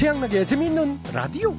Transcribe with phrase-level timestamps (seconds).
[0.00, 1.54] 최양락의 재미있는 라디오.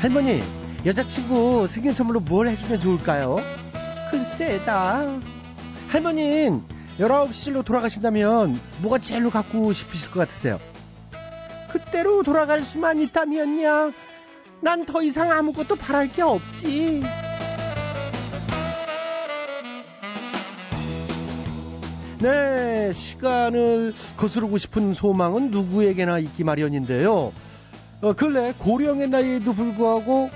[0.00, 0.42] 할머니,
[0.84, 3.36] 여자친구 생일 선물로 뭘 해주면 좋을까요?
[4.10, 5.20] 글쎄다.
[5.90, 6.64] 할머님,
[6.98, 10.58] 19시로 돌아가신다면 뭐가 제일로 갖고 싶으실 것 같으세요?
[11.70, 13.92] 그때로 돌아갈 수만 있다면야.
[14.60, 17.04] 난 더 이상 아무것도 바랄 게 없지.
[22.18, 27.32] 네, 시간을 거스르고 싶은 소망은 누구에게나 있기 마련인데요.
[28.00, 30.30] 어, 근래 고령의 나이에도 불구하고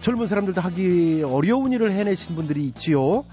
[0.00, 3.26] 젊은 사람들도 하기 어려운 일을 해내신 분들이 있지요.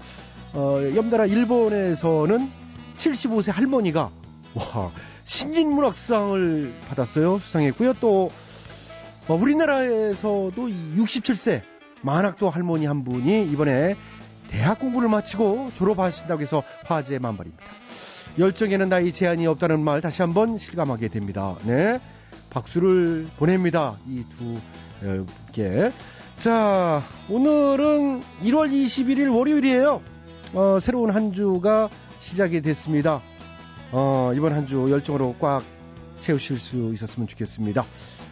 [0.52, 2.50] 어, 옆나라 일본에서는
[2.96, 4.10] 75세 할머니가
[4.54, 4.92] 와
[5.24, 7.38] 신인문학상을 받았어요.
[7.38, 7.94] 수상했고요.
[7.94, 8.30] 또
[9.26, 11.62] 어, 우리나라에서도 67세
[12.02, 13.96] 만학도 할머니 한 분이 이번에
[14.48, 17.64] 대학 공부를 마치고 졸업하신다고 해서 화제의 만발입니다.
[18.38, 21.56] 열정에는 나이 제한이 없다는 말 다시 한번 실감하게 됩니다.
[21.64, 22.00] 네.
[22.50, 23.96] 박수를 보냅니다.
[24.08, 24.56] 이두
[25.00, 25.90] 분께.
[26.36, 30.02] 자, 오늘은 1월 21일 월요일이에요.
[30.54, 33.22] 어, 새로운 한 주가 시작이 됐습니다.
[33.92, 35.62] 어, 이번 한 주 열정으로 꽉
[36.20, 37.84] 채우실 수 있었으면 좋겠습니다.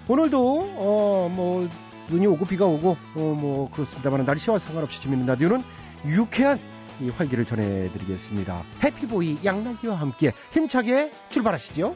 [0.08, 1.68] 오늘도, 어, 뭐,
[2.10, 5.62] 눈이 오고 비가 오고, 어, 뭐, 그렇습니다만, 날씨와 상관없이 재밌는 라디오는
[6.06, 6.58] 유쾌한
[7.00, 8.64] 이 활기를 전해드리겠습니다.
[8.82, 11.94] happy boy 양락이와 함께 힘차게 출발하시죠.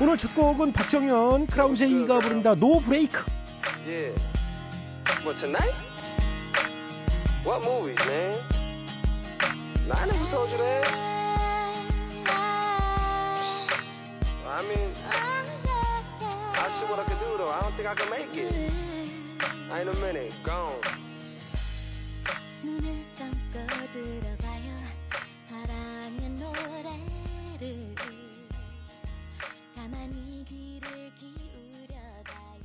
[0.00, 3.22] 오늘 첫 곡은 박정현 크라운 제이가 부른다 No Break.
[3.86, 4.18] Yeah.
[5.24, 5.74] What tonight?
[7.44, 8.38] What movies, man?
[9.86, 10.88] Nah, I never told you that.
[14.46, 14.90] I mean,
[16.54, 17.50] I see what I can do though.
[17.50, 18.72] I don't think I can make it.
[19.70, 20.34] I ain't a minute.
[20.42, 20.72] Gone.
[22.64, 24.74] 눈을 감고 들어봐요
[25.42, 27.94] 사랑의 노래를
[29.74, 32.64] 가만히 귀를 기울여봐요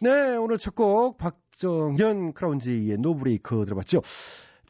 [0.00, 4.02] 네, 오늘 첫 곡 박정현 크라운지의 노브레이크 들어봤죠.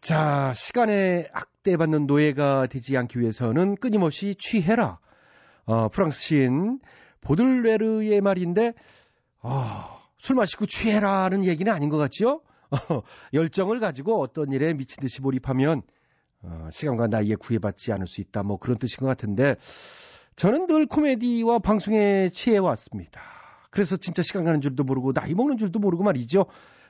[0.00, 4.98] 자, 시간에 악대받는 노예가 되지 않기 위해서는 끊임없이 취해라.
[5.64, 6.80] 어, 프랑스 시인
[7.20, 8.72] 보들레르의 말인데
[9.40, 12.40] 아, 술 마시고 취해라는 얘기는 아닌 것 같지요?
[12.70, 13.02] 어,
[13.32, 15.82] 열정을 가지고 어떤 일에 미친 듯이 몰입하면
[16.42, 18.42] 어, 시간과 나이에 구애받지 않을 수 있다.
[18.42, 19.56] 뭐 그런 뜻인 것 같은데
[20.36, 23.20] 저는 늘 코미디와 방송에 취해 왔습니다.
[23.70, 26.46] 그래서 진짜 시간 가는 줄도 모르고 나이 먹는 줄도 모르고 말이죠.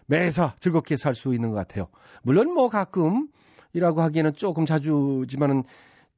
[0.06, 1.88] 매사 즐겁게 살 수 있는 것 같아요.
[2.22, 3.28] 물론 뭐 가끔
[3.72, 5.64] 이라고 하기에는 조금 자주지만은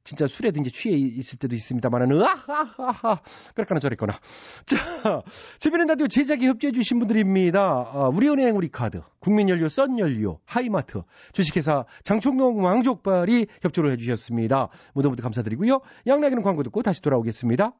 [0.03, 3.21] 진짜 술에든지 취해 있을 때도 있습니다만은 으아하하하
[3.53, 4.19] 그렇거나 저랬거나
[4.65, 5.23] 자
[5.59, 11.03] 재미있는 라디오 제작에 협조해 주신 분들입니다 아, 우리은행 우리카드 국민연료 썬연료 하이마트
[11.33, 17.73] 주식회사 장충동 왕족발이 협조를 해주셨습니다 모두 모두 감사드리고요 양락이는 광고 듣고 다시 돌아오겠습니다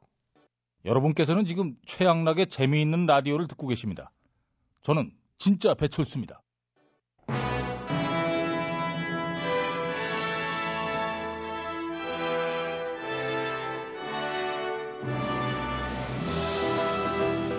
[0.86, 4.12] 여러분께서는 지금 최양락의 재미있는 라디오를 듣고 계십니다.
[4.82, 6.42] 저는 진짜 배철수입니다.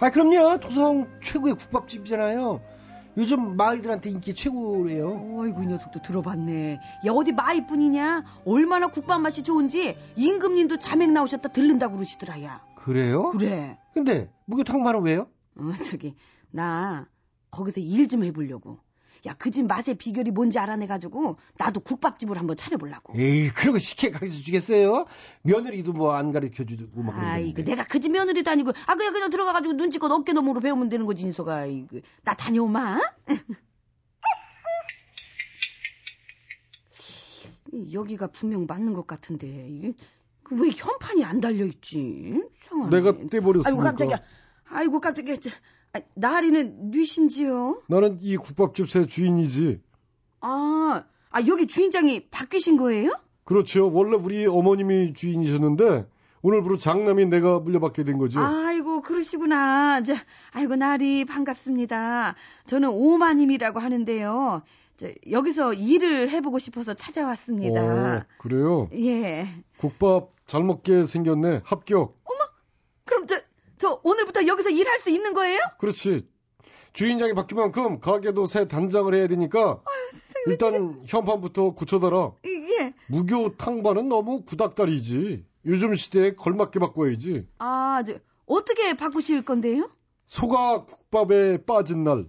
[0.00, 2.60] 아 그럼요 도성 최고의 국밥집이잖아요
[3.16, 6.74] 요즘 마이들한테 인기 최고래요 어이구 이 녀석도 들어봤네.
[7.06, 8.24] 야 어디 마이뿐이냐?
[8.46, 12.64] 얼마나 국밥 맛이 좋은지 임금님도 자맥 나오셨다 들른다고 그러시더라 야.
[12.76, 13.30] 그래요?
[13.32, 13.78] 그래.
[13.92, 15.26] 근데 무교탕만은 왜요?
[15.56, 16.14] 어 저기
[16.50, 17.08] 나
[17.50, 18.78] 거기서 일 좀 해보려고.
[19.26, 23.12] 야 그 집 맛의 비결이 뭔지 알아내가지고 나도 국밥집을 한번 차려보려고.
[23.18, 25.06] 에이 그런 거 쉽게 가르쳐 주겠어요?
[25.42, 27.62] 며느리도 뭐 안 가르쳐 주고 막 아이고.
[27.64, 31.24] 내가 그 집 며느리도 아니고 아 그냥 그냥 들어가가지고 눈치껏 어깨 너머로 배우면 되는 거지
[31.24, 32.98] 인소가 이거 나 다녀오마?
[37.92, 39.92] 여기가 분명 맞는 것 같은데 이게
[40.42, 42.40] 그왜 현판이 안 달려 있지?
[42.64, 43.68] 이상하네 내가 떼버렸으니까.
[43.70, 44.18] 아이고 깜짝이야.
[44.68, 45.36] 아이고 깜짝이야.
[45.36, 45.50] 저,
[45.92, 49.80] 아, 나리는 뉘신지요 나는 이 국밥집 새 주인이지
[50.40, 53.12] 아, 아 여기 주인장이 바뀌신 거예요
[53.44, 56.06] 그렇죠 원래 우리 어머님이 주인이셨는데
[56.42, 60.02] 오늘부로 장남인 내가 물려받게 된 거죠 아이고 그러시구나.
[60.02, 60.14] 저,
[60.52, 62.34] 아이고 나리 반갑습니다.
[62.66, 64.62] 저는 오마님이라고 하는데요.
[64.96, 67.82] 저, 여기서 일을 해보고 싶어서 찾아왔습니다.
[67.82, 68.88] 어, 그래요?
[68.94, 69.46] 예.
[69.76, 71.60] 국밥 잘 먹게 생겼네.
[71.64, 72.18] 합격.
[73.04, 73.36] 그럼 저,
[73.80, 75.58] 저 오늘부터 여기서 일할 수 있는 거예요?
[75.78, 76.28] 그렇지.
[76.92, 79.80] 주인장이 바뀐 만큼 가게도 새 단장을 해야 되니까
[80.46, 82.32] 일단 현판부터 굳혀달아.
[82.44, 82.92] 예.
[83.08, 85.46] 무교 탕반은 너무 구닥다리지.
[85.64, 87.46] 요즘 시대에 걸맞게 바꿔야지.
[87.58, 89.90] 아, 저, 어떻게 바꾸실 건데요?
[90.26, 92.26] 소가 국밥에 빠진 날.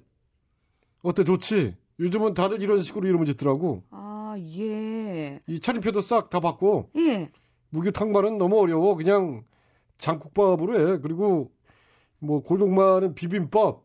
[1.04, 1.76] 어때 좋지?
[2.00, 3.84] 요즘은 다들 이런 식으로 이름을 짓더라고.
[3.92, 5.42] 아, 예.
[5.48, 6.88] 이 차림표도 싹 다 바꿔.
[6.96, 7.30] 예.
[7.72, 8.96] 무교 탕반은 너무 어려워.
[8.96, 9.44] 그냥
[10.02, 11.00] 장국밥으로 해.
[11.02, 11.52] 그리고
[12.20, 13.84] 뭐 골동만은 비빔밥,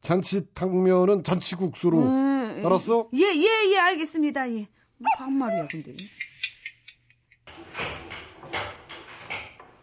[0.00, 1.98] 잔치탕면은 잔치국수로.
[1.98, 3.08] 음, 알았어?
[3.14, 4.50] 예, 예, 예, 알겠습니다.
[4.52, 4.68] 예.
[5.18, 5.94] 반말이야, 근데.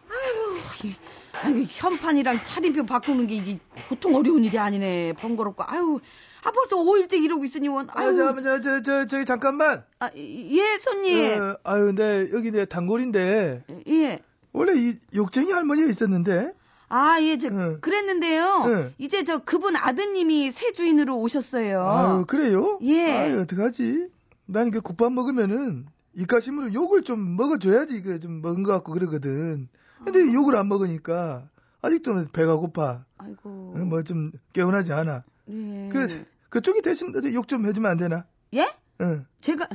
[0.10, 0.94] 아유, 이,
[1.42, 5.13] 아유, 현판이랑 차림표 바꾸는 게 이게 보통 어려운 일이 아니네.
[5.13, 5.63] 번거롭고.
[5.68, 6.00] 아유,
[6.44, 7.89] 아, 벌써 5일째 이러고 있으니, 원.
[7.89, 9.86] 아, 아유, 저, 저, 저, 저, 저기 잠깐만.
[10.00, 11.42] 아, 예, 손님.
[11.42, 14.19] 어, 아유, 근데 여기 내 단골인데 예.
[14.55, 16.53] 원래 이 욕쟁이 할머니가 있었는데.
[16.87, 17.79] 아, 예, 저, 응.
[17.81, 18.63] 그랬는데요.
[18.67, 18.93] 응.
[18.97, 21.87] 이제 저 그분 아드님이 새 주인으로 오셨어요.
[21.87, 22.79] 아유, 그래요?
[22.83, 23.11] 예.
[23.11, 24.07] 아유, 어떡하지?
[24.45, 29.67] 난 그 국밥 먹으면은 이까심으로 욕을 좀 먹어줘야지 이거 좀 먹은 것 같고 그러거든.
[30.03, 30.33] 근데 아.
[30.33, 31.49] 욕을 안 먹으니까
[31.81, 33.03] 아직도 배가 고파.
[33.17, 33.49] 아이고.
[33.89, 35.23] 뭐 좀 개운하지 않아.
[35.49, 35.89] 예.
[35.91, 38.25] 그 그쪽이 대신 욕 좀 해주면 안 되나?
[38.53, 38.69] 예?
[39.01, 39.25] 응.
[39.41, 39.67] 제가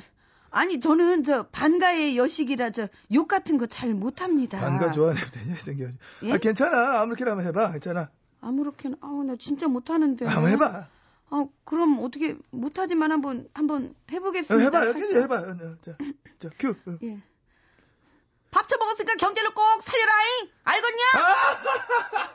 [0.51, 4.59] 아니 저는 저 반가의 여식이라 저 욕 같은 거 잘 못합니다.
[4.61, 5.21] 반가 좋아하네.
[5.59, 5.87] 생겨.
[6.25, 6.33] 예?
[6.33, 7.01] 아 괜찮아.
[7.01, 7.73] 아무렇게나 한번 해봐.
[7.73, 8.11] 괜찮아.
[8.41, 10.25] 아무렇게나 아우 나 진짜 못하는데.
[10.27, 10.89] 한번 해봐.
[11.33, 14.65] 아 그럼 어떻게 못하지만 한번 한번 어, 해보겠습니다.
[14.65, 14.81] 해봐.
[14.93, 15.03] 살짝.
[15.03, 15.35] 여기 해봐.
[15.37, 15.97] 어, 어, 자,
[16.41, 16.71] 자, 큐.
[16.71, 16.99] 어.
[17.05, 17.23] 예.
[18.51, 20.49] 밥 처먹었으니까 경제를 꼭 살려라잉.
[20.65, 21.03] 알겠냐?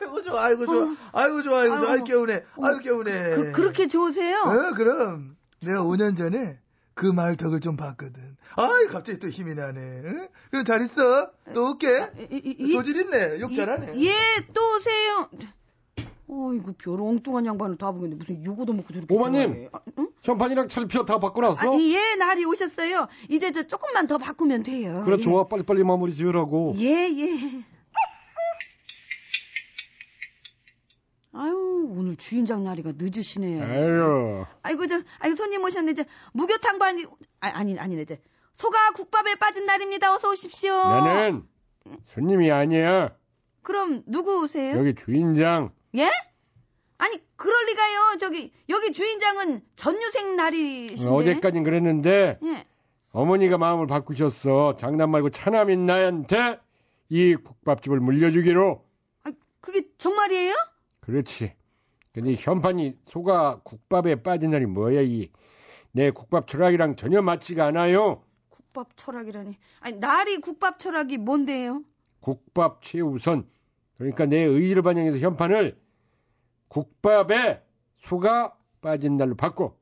[0.00, 0.44] 아이고 좋아.
[0.44, 0.96] 아이고 좋아.
[1.12, 1.60] 아이고 좋아.
[1.60, 1.90] 아이고 좋아.
[1.92, 2.44] 아이고 개운해.
[2.62, 3.34] 아이고 개운해.
[3.36, 4.38] 그, 그렇게 좋으세요?
[4.40, 6.58] 어, 그럼 내가 5년 전에
[6.96, 8.36] 그 말 덕을 좀 봤거든.
[8.56, 9.80] 아이 갑자기 또 힘이 나네.
[10.06, 10.28] 응?
[10.50, 11.30] 그럼 잘 있어.
[11.54, 11.88] 또 올게.
[12.18, 13.38] 이- 이- 이- 소질 있네.
[13.40, 14.00] 욕 잘하네.
[14.02, 14.14] 예,
[14.54, 15.28] 또 오세요.
[16.28, 18.16] 어이구, 별 엉뚱한 양반을 다 보겠네.
[18.16, 19.14] 무슨 요거도 먹고 저렇게.
[19.14, 19.68] 오마님!
[19.72, 20.08] 아, 응?
[20.22, 21.70] 현판이랑 차림표 다 바꿔 놨어?
[21.74, 23.08] 아, 예, 날이 오셨어요.
[23.28, 25.02] 이제 저 조금만 더 바꾸면 돼요.
[25.04, 25.20] 그래 예.
[25.20, 26.74] 좋아 빨리빨리 마무리 지으라고.
[26.78, 27.62] 예, 예.
[31.32, 33.46] 아유, 오늘 주인장 날이가 늦으시네.
[33.62, 34.44] 에휴.
[34.62, 35.94] 아이고, 저, 아이고, 손님 오셨네.
[35.94, 37.04] 저, 무교탕반이,
[37.40, 38.04] 아, 아니, 아니네.
[38.04, 38.16] 저,
[38.52, 40.14] 소가 국밥에 빠진 날입니다.
[40.14, 40.72] 어서 오십시오.
[40.74, 41.44] 나는
[42.06, 43.14] 손님이 아니야.
[43.62, 44.78] 그럼, 누구세요?
[44.78, 45.72] 여기 주인장.
[45.96, 46.10] 예?
[46.98, 48.16] 아니, 그럴 리가요.
[48.18, 51.10] 저기, 여기 주인장은 전유생 날이신데.
[51.10, 52.66] 어제까진 그랬는데 예.
[53.12, 54.76] 어머니가 마음을 바꾸셨어.
[54.78, 56.58] 장난 말고 차남인 나한테
[57.10, 58.82] 이 국밥집을 물려주기로.
[59.24, 60.54] 아, 그게 정말이에요?
[61.00, 61.52] 그렇지.
[62.16, 65.30] 근데 이 현판이 소가 국밥에 빠진 날이 뭐야 이.
[65.92, 68.22] 내 국밥 철학이랑 전혀 맞지가 않아요.
[68.48, 69.58] 국밥 철학이라니.
[69.80, 71.82] 아니, 날이 국밥 철학이 뭔데요?
[72.20, 73.46] 국밥 최우선.
[73.98, 75.78] 그러니까 내 의지를 반영해서 현판을
[76.68, 77.62] 국밥에
[78.06, 79.76] 소가 빠진 날로 바꿔.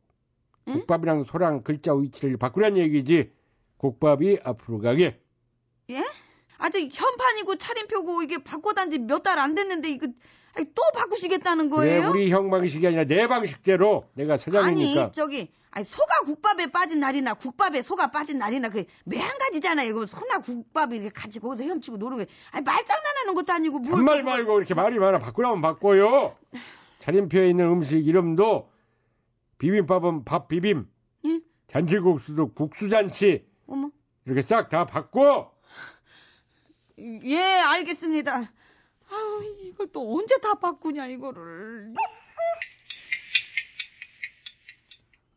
[0.67, 0.73] 응?
[0.73, 3.31] 국밥이랑 소랑 글자 위치를 바꾸란 얘기지.
[3.77, 5.21] 국밥이 앞으로 가게.
[5.91, 6.03] 예?
[6.59, 10.09] 아, 저 현판이고 차림표고 이게 바꿔단 지 몇 달 안 됐는데 이거
[10.57, 12.11] 아니, 또 바꾸시겠다는 거예요?
[12.11, 15.03] 우리 형 방식이 아니라 내 방식대로 내가 사장이니까.
[15.03, 19.89] 아니, 저기, 아니, 소가 국밥에 빠진 날이나 국밥에 소가 빠진 날이나 그 매 한 가지잖아요.
[19.91, 24.59] 이거 소나 국밥이 이렇게 같이 거기서 헤엄치고 노는 게 아니 말장난하는 것도 아니고 뭘한말 말고
[24.59, 26.37] 이렇게 말이 많아 바꾸라면 바꿔요.
[27.01, 28.71] 차림표에 있는 음식 이름도
[29.59, 30.87] 비빔밥은 밥 비빔,
[31.27, 31.41] 예?
[31.69, 33.91] 잔치국수도 국수 잔치 어머.
[34.27, 35.53] 이렇게 싹 다 바꿔.
[36.99, 38.53] 예, 알겠습니다.
[39.11, 41.95] 아유, 이걸 또 언제 다 바꾸냐, 이거를.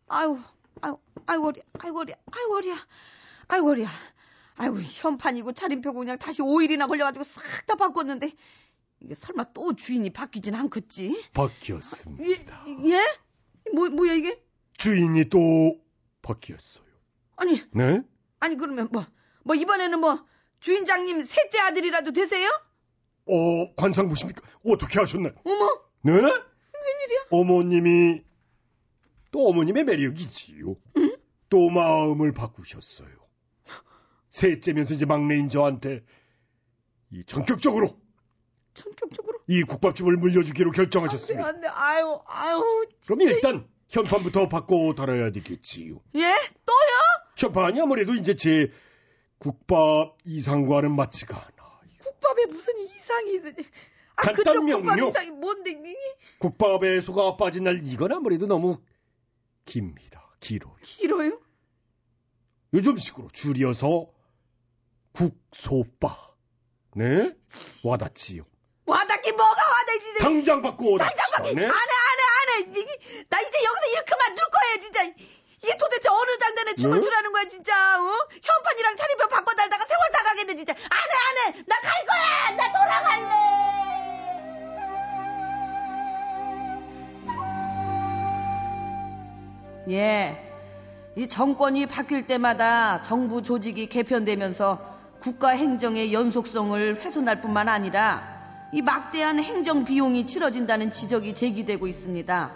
[0.09, 0.39] 아유,
[0.81, 2.87] 아유, 아유, 허리, 아유, 허리, 아유, 허리야.
[3.49, 3.89] 아유, 허리야.
[4.59, 8.31] 아이고, 현판이고 차림표고 그냥 다시 5일이나 걸려가지고 싹 다 바꿨는데,
[9.01, 11.29] 이게 설마 또 주인이 바뀌진 않겠지?
[11.33, 12.65] 바뀌었습니다.
[12.67, 12.91] 예?
[12.91, 13.05] 예?
[13.73, 14.41] 뭐, 뭐야, 이게?
[14.77, 15.79] 주인이 또
[16.21, 16.87] 바뀌었어요.
[17.35, 18.01] 아니, 네?
[18.39, 19.05] 아니, 그러면 뭐,
[19.43, 20.25] 뭐, 이번에는 뭐,
[20.59, 22.49] 주인장님 셋째 아들이라도 되세요?
[23.29, 24.41] 어, 관상 보십니까?
[24.65, 25.33] 어떻게 하셨나요?
[25.43, 26.13] 어머, 네?
[26.13, 27.25] 웬일이야?
[27.31, 28.23] 어머님이
[29.31, 30.75] 또 어머님의 매력이지요.
[31.49, 33.09] 또 마음을 바꾸셨어요.
[34.29, 36.03] 셋째면서 이제 막내인 저한테
[37.11, 37.97] 이 전격적으로
[38.73, 39.39] 전격적으로?
[39.47, 41.47] 이 국밥집을 물려주기로 결정하셨습니다.
[41.47, 42.87] 안 돼, 아유, 아유.
[43.05, 46.01] 그럼 일단 현판부터 바꿔 달아야 되겠지요.
[46.15, 46.21] 예?
[46.65, 46.97] 또요?
[47.37, 48.71] 현판이 아무래도 이제 제
[49.39, 51.56] 국밥 이상과는 맞지가 않아.
[52.03, 53.43] 국밥에 무슨 이상이 있
[54.15, 55.09] 아, 간단 명료.
[55.09, 55.71] 이상이 뭔데?
[55.71, 55.95] 이-
[56.39, 58.79] 국밥에 소가 빠진 날 이건 아무래도 너무
[59.65, 60.27] 깁니다.
[60.39, 60.75] 기로.
[60.83, 61.39] 길어요?
[62.73, 64.07] 요즘식으로 줄여서
[65.13, 66.15] 국소빠.
[66.95, 67.33] 네?
[67.83, 68.43] 와닿지요.
[68.85, 70.13] 와닿긴 뭐가 와닿지?
[70.21, 71.05] 당장 받고 오라.
[71.09, 71.65] 당장밖에 네?
[71.65, 75.03] 안해 안해 안해 나 이제 여기서 이렇게 만들 거야 진짜
[75.63, 77.03] 이게 도대체 어느 장단에 춤을 네?
[77.03, 78.27] 추라는 거야 진짜 어?
[78.43, 81.13] 현판이랑 차림표 바꿔 달다가 세월 다 가겠네 진짜 안해
[81.51, 83.47] 안해 나 갈 거야 나 돌아갈래
[89.89, 90.47] 예
[91.17, 99.39] 이 정권이 바뀔 때마다 정부 조직이 개편되면서 국가 행정의 연속성을 훼손할 뿐만 아니라 이 막대한
[99.39, 102.51] 행정 비용이 치러진다는 지적이 제기되고 있습니다.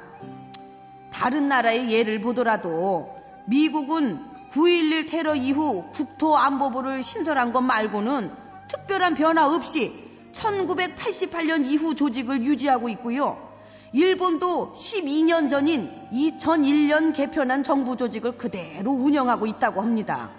[1.12, 3.16] 다른 나라의 예를 보더라도
[3.46, 4.20] 미국은
[4.52, 8.32] 9.11 테러 이후 국토안보부를 신설한 것 말고는
[8.68, 9.94] 특별한 변화 없이
[10.34, 13.50] 1988년 이후 조직을 유지하고 있고요.
[13.94, 20.30] 일본도 12년 전인 2001년 개편한 정부 조직을 그대로 운영하고 있다고 합니다.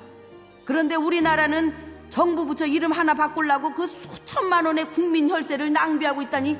[0.64, 1.74] 그런데 우리나라는
[2.08, 6.58] 정부 부처 이름 하나 바꾸려고 그 수천만 원의 국민 혈세를 낭비하고 있다니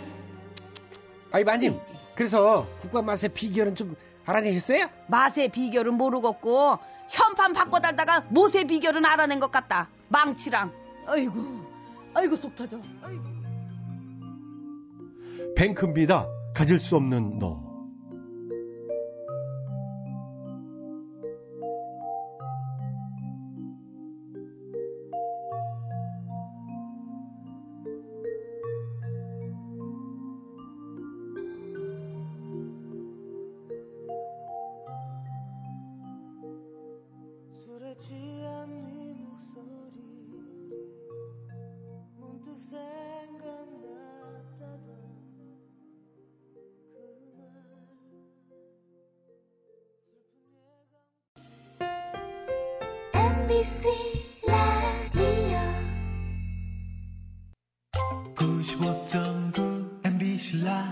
[1.30, 1.78] 아이, 마님.
[2.14, 4.88] 그래서 국밥 맛의 비결은 좀 알아내셨어요?
[5.08, 6.78] 맛의 비결은 모르겠고
[7.08, 9.88] 현판 바꿔달다가 못의 비결은 알아낸 것 같다.
[10.08, 10.72] 망치랑.
[11.06, 11.34] 아이고,
[12.14, 12.78] 아이고 속 터져.
[13.02, 13.22] 아이고.
[15.56, 16.26] 뱅크입니다.
[16.54, 17.71] 가질 수 없는 너.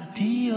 [0.00, 0.56] 라디오.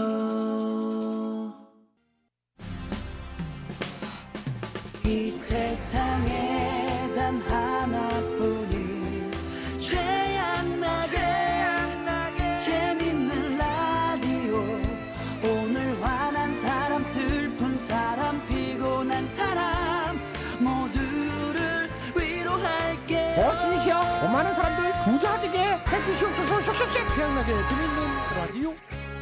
[5.04, 9.30] 이 세상에 단 하나뿐인
[9.78, 11.18] 최양나게
[12.56, 14.56] 재밌는 라디오.
[15.44, 20.18] 오늘 화난 사람 슬픈 사람 피곤한 사람
[20.58, 26.60] 모두를 위로할게 어진이시여 많은 사람들 부자 되게 해주시옵소서.
[26.62, 28.74] 쏙쏙쏙 태양나게 재밌는 라디오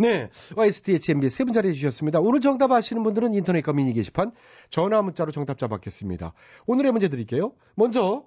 [0.00, 2.20] 네, YSTHMB 세 분 자리해 주셨습니다.
[2.20, 4.30] 오늘 정답 아시는 분들은 인터넷과 미니 게시판,
[4.70, 6.34] 전화 문자로 정답자 받겠습니다.
[6.66, 7.52] 오늘의 문제 드릴게요.
[7.74, 8.24] 먼저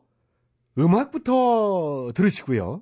[0.78, 2.82] 음악부터 들으시고요.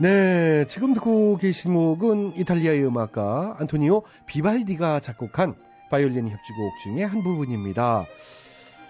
[0.00, 5.56] 네, 지금 듣고 계신 곡은 이탈리아의 음악가 안토니오 비발디가 작곡한
[5.90, 8.06] 바이올린 협주곡 중에 한 부분입니다.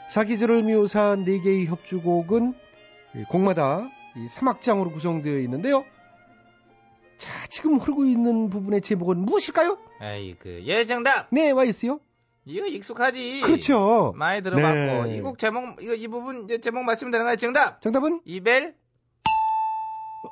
[0.09, 2.55] 사기절을 묘사한 4개의 협주곡은
[3.29, 5.85] 곡마다 이 사막장으로 구성되어 있는데요.
[7.19, 9.79] 자, 지금 흐르고 있는 부분의 제목은 무엇일까요?
[10.01, 11.29] 아이 그 예 정답.
[11.31, 12.01] 네, 와 있어요.
[12.45, 13.43] 이거 익숙하지.
[13.43, 14.13] 그렇죠.
[14.17, 15.17] 많이 들어봤고 네.
[15.17, 17.83] 이곡 제목 이거 이 부분 이제 제목 맞추면 되는 거야 정답.
[17.83, 18.75] 정답은 이별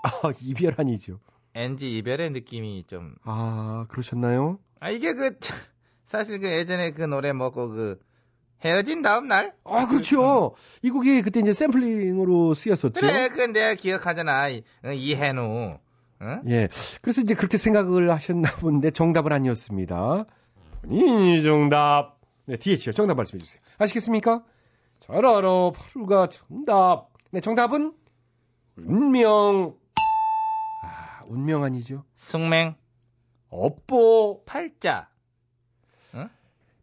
[0.02, 1.20] 아, 이별 아니죠.
[1.54, 3.14] NG 이별의 느낌이 좀.
[3.24, 4.58] 아, 그러셨나요?
[4.80, 5.38] 아 이게 그
[6.04, 8.00] 사실 그 예전에 그 노래 먹고 그
[8.64, 9.54] 헤어진 다음 날.
[9.64, 10.54] 아, 그렇죠.
[10.82, 13.00] 이 곡이 그때 이제 샘플링으로 쓰였었죠.
[13.00, 15.78] 그래 그 내가 기억하잖아 이- 어, 이해누.
[16.20, 16.40] 어?
[16.48, 16.68] 예.
[17.02, 20.24] 그래서 이제 그렇게 생각을 하셨나 본데 정답은 아니었습니다.
[20.82, 22.16] 본인이 정답.
[22.46, 22.92] 네, DH요.
[22.92, 23.60] 정답 말씀해 주세요.
[23.78, 24.42] 아시겠습니까?
[25.00, 25.72] 잘 알아.
[25.72, 27.08] 파루가 정답.
[27.30, 27.92] 네, 정답은
[28.78, 29.74] 운명.
[30.80, 32.04] 아, 운명 아니죠.
[32.14, 32.76] 숙맹
[33.50, 34.42] 업보.
[34.46, 35.08] 팔자.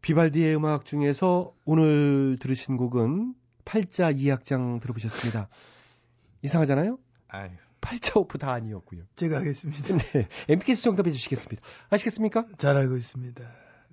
[0.03, 5.47] 비발디의 음악 중에서 오늘 들으신 곡은 팔자 2악장 들어보셨습니다.
[6.41, 6.99] 이상하잖아요?
[7.29, 7.51] 아유.
[7.79, 9.03] 팔자 오프 다 아니었고요.
[9.15, 9.95] 제가 하겠습니다.
[9.95, 10.27] 네.
[10.49, 11.63] MBK에서 정답해 주시겠습니다.
[11.89, 12.45] 아시겠습니까?
[12.57, 13.43] 잘 알고 있습니다.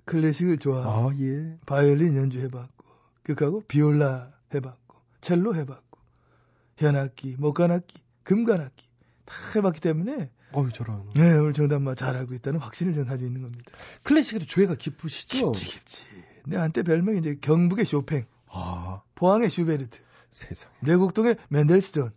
[0.03, 1.57] 클래식을 좋아하고 아, 예.
[1.65, 2.85] 바이올린 연주해봤고
[3.23, 5.97] 그하고 비올라 해봤고 첼로 해봤고
[6.75, 8.85] 현악기, 목관악기, 금관악기
[9.23, 11.09] 다 해봤기 때문에 어유 저런.
[11.15, 13.71] 네, 오늘 정답만 잘 알고 있다는 확신을 전 가지고 있는 겁니다.
[14.03, 15.51] 클래식에도 조예가 깊으시죠?
[15.51, 16.05] 깊지, 깊지.
[16.45, 19.99] 내 한때 별명이 이제 경북의 쇼팽, 아, 포항의 슈베르트,
[20.31, 20.73] 세상에.
[20.81, 22.11] 내곡동의 멘델스존,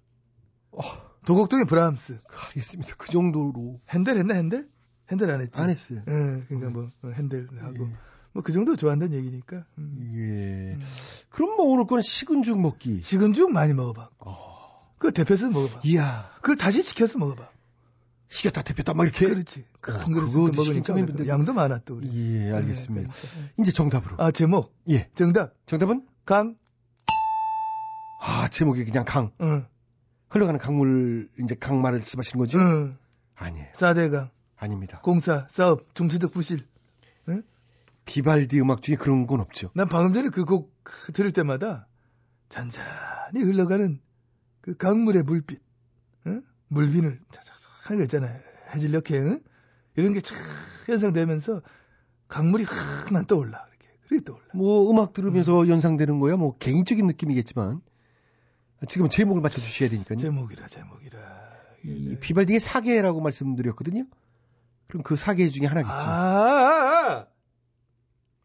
[0.72, 0.80] 어,
[1.26, 2.94] 도곡동의 브람스, 알겠습니다.
[2.96, 3.80] 그 정도로.
[3.90, 4.68] 핸델 했나 핸델?
[5.10, 5.60] 핸델 안 했지.
[5.60, 6.02] 안 했어요.
[6.08, 7.92] 예, 그러니까 뭐 어, 핸델 하고 예.
[8.32, 9.64] 뭐그 정도 좋아한다는 얘기니까.
[9.78, 10.12] 음.
[10.16, 10.74] 예.
[10.74, 10.84] 음.
[11.28, 13.02] 그럼 뭐 오늘 거는 식은 죽 먹기.
[13.02, 14.10] 식은 죽 많이 먹어봐.
[14.98, 15.80] 그거 대표해서 먹어봐.
[15.84, 16.30] 이야.
[16.36, 17.48] 그걸 다시 시켜서 먹어봐.
[18.28, 19.26] 시켰다 대표다 막 이렇게.
[19.28, 19.64] 그렇지.
[19.80, 20.98] 그거 먹으니까 시키면 그래.
[21.00, 21.28] 힘든데.
[21.28, 22.08] 양도 많아 또 우리.
[22.12, 23.10] 예, 알겠습니다.
[23.12, 23.52] 네, 그러니까.
[23.60, 24.16] 이제 정답으로.
[24.18, 25.08] 아 제목 예.
[25.14, 26.06] 정답 정답은?
[26.24, 26.56] 강.
[28.18, 29.30] 아, 제목이 그냥 강.
[29.42, 29.66] 응.
[30.30, 32.58] 흘러가는 강물, 이제 강말을 말씀하시는 거죠?
[32.58, 32.96] 응.
[33.34, 33.66] 아니에요.
[33.74, 34.30] 사대강.
[34.56, 35.00] 아닙니다.
[35.02, 36.60] 공사 사업 중추적 부실.
[38.06, 39.70] 비발디 음악 중에 그런 건 없죠.
[39.74, 40.74] 난 방금 전에 그 곡
[41.14, 41.86] 들을 때마다
[42.50, 43.98] 잔잔히 흘러가는
[44.60, 45.62] 그 강물의 물빛,
[46.26, 46.42] 응?
[46.68, 48.38] 물빈을 차차차 하는 거 있잖아요.
[48.74, 49.40] 해질녘에 응?
[49.96, 50.36] 이런 게쫙
[50.88, 51.62] 연상되면서
[52.28, 53.66] 강물이 확난 떠올라.
[53.68, 54.44] 이렇게 그렇게 떠올라.
[54.54, 57.80] 뭐 음악 들으면서 연상되는 거야 뭐 개인적인 느낌이겠지만
[58.88, 60.18] 지금 제목을 맞춰 주셔야 되니까요.
[60.18, 61.44] 제목이라 제목이라.
[61.84, 64.06] 이 비발디의 사계라고 말씀드렸거든요.
[64.88, 65.94] 그럼 그 사계 중에 하나겠죠.
[65.94, 67.26] 아, 아, 아.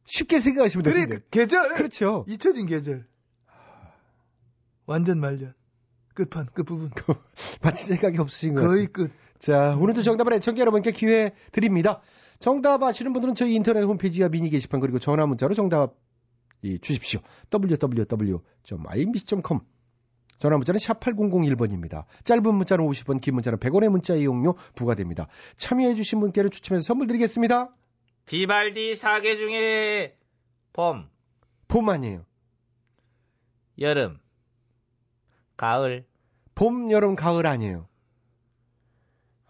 [0.06, 1.24] 쉽게 생각하시면 그래 됩니다.
[1.24, 1.76] 그 계절.
[1.76, 2.26] 그렇죠.
[2.28, 3.08] 잊혀진 계절.
[4.86, 5.54] 완전 말년.
[6.16, 6.92] 끝판 끝부분.
[7.62, 9.08] 마치 생각이 없으신 것 거의 같아요.
[9.08, 9.14] 끝.
[9.40, 12.02] 자, 오늘도 정답을 애청자 여러분께 기회 드립니다.
[12.40, 15.96] 정답 아시는 분들은 저희 인터넷 홈페이지와 미니 게시판 그리고 전화 문자로 정답
[16.62, 17.22] 이, 주십시오.
[17.52, 18.42] www.imbc.com
[20.40, 22.06] 전화 문자는 샵 8001번입니다.
[22.24, 25.28] 짧은 문자는 50원, 긴 문자는 100원의 문자 이용료 부과됩니다.
[25.58, 27.74] 참여해 주신 분께는 추첨해서 선물 드리겠습니다.
[28.26, 30.16] 비발디 사계 중에
[30.72, 31.10] 봄,
[31.68, 32.26] 봄 아니에요.
[33.80, 34.20] 여름,
[35.58, 36.06] 가을,
[36.56, 37.89] 봄, 여름, 가을 아니에요.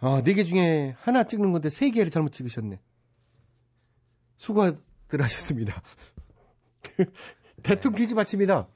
[0.01, 2.79] 아, 네 개 중에 하나 찍는 건데 세 개를 잘못 찍으셨네.
[4.37, 5.81] 수고들 하셨습니다.
[7.63, 8.69] 대통령 퀴즈 마칩니다.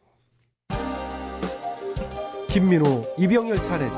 [2.49, 3.89] 김민호, 이병열 차례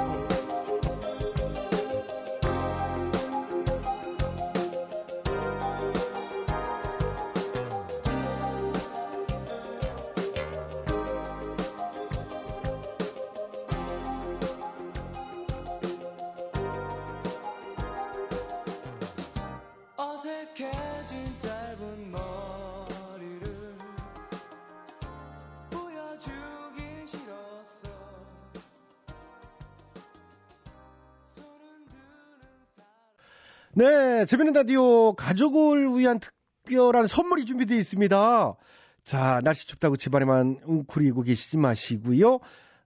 [34.25, 38.55] 네, 재밌는 라디오 가족을 위한 특별한 선물이 준비되어 있습니다.
[39.03, 42.39] 자, 날씨 춥다고 집안에만 웅크리고 계시지 마시고요.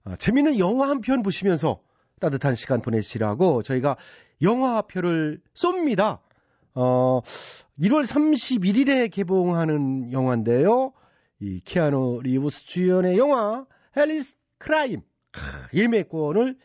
[0.04, 1.80] 아, 재밌는 영화 한 편 보시면서
[2.20, 3.96] 따뜻한 시간 보내시라고 저희가
[4.42, 6.18] 영화표를 쏩니다.
[6.74, 7.22] 어,
[7.78, 10.92] 1월 31일에 개봉하는 영화인데요.
[11.40, 13.64] 이 키아누 리브스 주연의 영화
[13.96, 15.00] Henry's Crime
[15.72, 16.58] 예매권을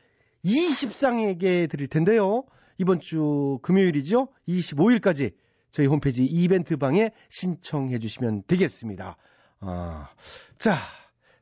[0.43, 2.43] 20상에게 드릴 텐데요.
[2.77, 4.27] 이번 주 금요일이죠.
[4.47, 5.33] 25일까지
[5.71, 9.17] 저희 홈페이지 이벤트 방에 신청해 주시면 되겠습니다.
[9.59, 10.09] 아,
[10.57, 10.77] 자,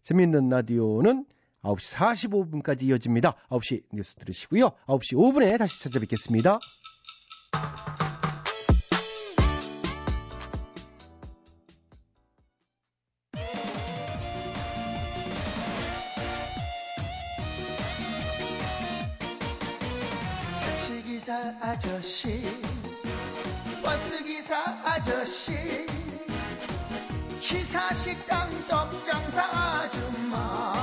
[0.02, 1.26] 재미있는 라디오는
[1.64, 3.36] 9시 45분까지 이어집니다.
[3.50, 4.72] 9시 뉴스 들으시고요.
[4.88, 6.60] 9시 5분에 다시 찾아뵙겠습니다.
[21.62, 22.42] 아저씨
[23.84, 25.52] 버스기사 아저씨
[27.42, 30.74] 기사식당 떡장사 아줌마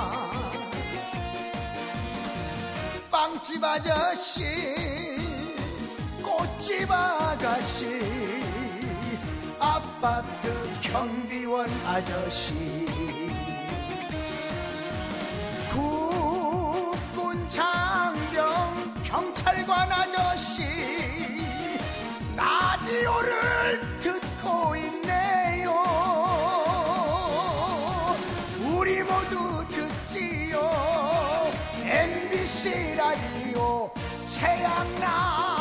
[3.10, 4.44] 빵집 아저씨
[6.22, 7.86] 꽃집 아가씨
[9.58, 12.52] 아파트 경비원 아저씨
[15.72, 17.89] 국군 장병
[19.10, 20.62] 경찰관 아저씨
[22.36, 25.72] 라디오를 듣고 있네요.
[28.72, 30.70] 우리 모두 듣지요.
[31.82, 33.90] MBC 라디오
[34.28, 35.59] 최양락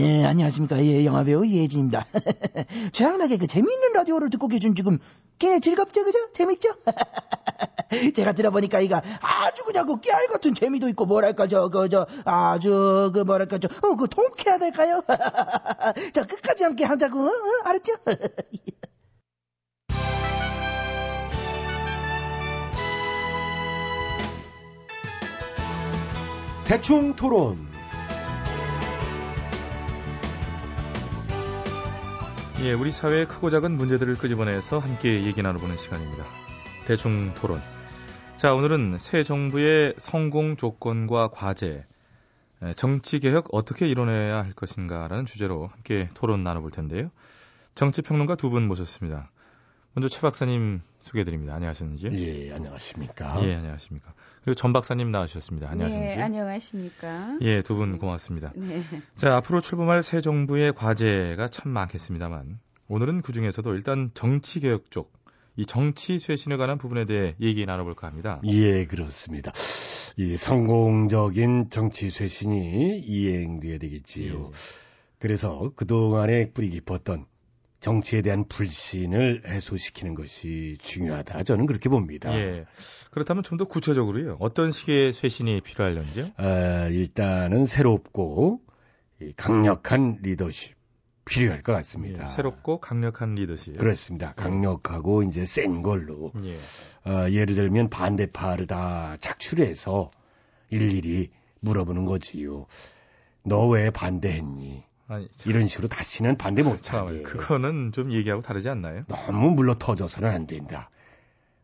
[0.00, 0.82] 예, 안녕하십니까.
[0.82, 2.06] 예, 영화배우 이혜진입니다.
[2.92, 4.98] 최양락의 그 재미있는 라디오를 듣고 계신 지금
[5.38, 6.32] 꽤 즐겁죠, 그죠?
[6.32, 6.70] 재밌죠?
[8.14, 13.10] 제가 들어보니까 이가 아주 그냥 그 깨알 같은 재미도 있고 뭐랄까 저 그저 그, 아주
[13.12, 15.02] 그 뭐랄까 저어그 통쾌해야 될까요?
[16.14, 17.26] 자 끝까지 함께 하자고 어?
[17.26, 17.62] 어?
[17.64, 17.92] 알았죠?
[26.64, 27.69] 대충 토론
[32.62, 36.24] 예, 우리 사회의 크고 작은 문제들을 끄집어내서 함께 얘기 나눠보는 시간입니다.
[36.86, 37.60] 대충 토론.
[38.36, 41.86] 자, 오늘은 새 정부의 성공 조건과 과제,
[42.62, 47.10] 에, 정치 개혁 어떻게 이뤄내야 할 것인가라는 주제로 함께 토론 나눠볼 텐데요.
[47.74, 49.30] 정치 평론가 두 분 모셨습니다.
[49.94, 51.54] 먼저 최 박사님 소개해드립니다.
[51.54, 52.12] 안녕하셨는지요?
[52.14, 53.44] 예, 안녕하십니까.
[53.44, 54.14] 예, 안녕하십니까.
[54.44, 55.68] 그리고 전 박사님 나와주셨습니다.
[55.68, 56.14] 안녕하십니까.
[56.14, 57.38] 네, 안녕하십니까.
[57.40, 58.52] 예, 두 분 고맙습니다.
[58.54, 58.82] 네.
[59.16, 65.12] 자, 앞으로 출범할 새 정부의 과제가 참 많겠습니다만 오늘은 그 중에서도 일단 정치 개혁 쪽,
[65.56, 68.40] 이 정치 쇄신에 관한 부분에 대해 얘기 나눠볼까 합니다.
[68.44, 69.52] 예, 그렇습니다.
[70.16, 74.52] 이 성공적인 정치 쇄신이 이행돼야 되겠지요.
[75.18, 77.26] 그래서 그동안에 뿌리 깊었던
[77.80, 81.42] 정치에 대한 불신을 해소시키는 것이 중요하다.
[81.44, 82.32] 저는 그렇게 봅니다.
[82.38, 82.66] 예.
[83.10, 84.36] 그렇다면 좀 더 구체적으로요.
[84.38, 86.26] 어떤 식의 쇄신이 필요할런지요?
[86.36, 88.60] 아, 일단은 새롭고
[89.20, 90.74] 이 강력한 리더십
[91.24, 92.22] 필요할 것 같습니다.
[92.22, 93.78] 예, 새롭고 강력한 리더십.
[93.78, 94.32] 그렇습니다.
[94.34, 96.32] 강력하고 이제 센 걸로.
[96.44, 96.56] 예.
[97.10, 100.10] 어, 예를 들면 반대파를 다 착출해서
[100.70, 102.66] 일일이 물어보는 거지요.
[103.42, 104.84] 너 왜 반대했니?
[105.10, 106.82] 아니, 이런 식으로 다시는 반대 못하게.
[106.82, 107.22] 잠깐만요.
[107.24, 109.02] 그거는 좀 얘기하고 다르지 않나요?
[109.08, 110.88] 너무 물러 터져서는 안 된다.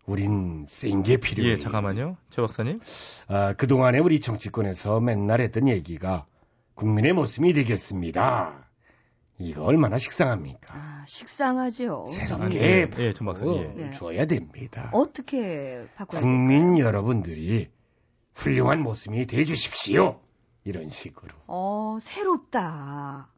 [0.05, 1.51] 우린 센 게 필요해.
[1.51, 2.17] 예, 잠깐만요.
[2.31, 2.81] 최 박사님.
[3.29, 6.27] 아, 그동안에 우리 정치권에서 맨날 했던 얘기가
[6.75, 8.69] 국민의 모습이 되겠습니다.
[9.39, 10.75] 이거 얼마나 식상합니까?
[10.75, 12.07] 아, 식상하죠.
[12.09, 13.55] 새롭게 예, 전 박사님.
[13.79, 13.85] 예.
[13.85, 13.91] 네.
[13.93, 14.91] 줘야 됩니다.
[14.93, 17.69] 어떻게 바꿔야 국민 여러분들이
[18.35, 20.21] 훌륭한 모습이 돼 주십시오.
[20.65, 21.33] 이런 식으로.
[21.47, 23.29] 어, 새롭다.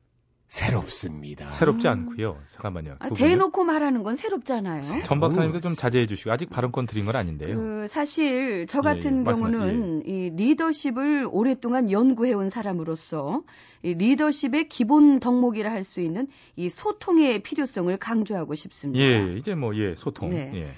[0.49, 1.47] 새롭습니다.
[1.47, 2.39] 새롭지 않고요.
[2.53, 2.97] 잠깐만요.
[3.01, 3.11] 아?
[3.11, 4.81] 대놓고 말하는 건 새롭잖아요.
[5.05, 7.55] 전 박사님도 좀 자제해 주시고 아직 발언권 드린 건 아닌데요.
[7.55, 9.61] 그 사실 저 예, 같은 예, 말씀하세요.
[9.61, 13.43] 경우는 이 리더십을 오랫동안 연구해 온 사람으로서
[13.83, 19.05] 이 리더십의 기본 덕목이라 할 수 있는 이 소통의 필요성을 강조하고 싶습니다.
[19.05, 20.31] 예, 이제 뭐 예, 소통.
[20.31, 20.51] 네.
[20.55, 20.69] 예.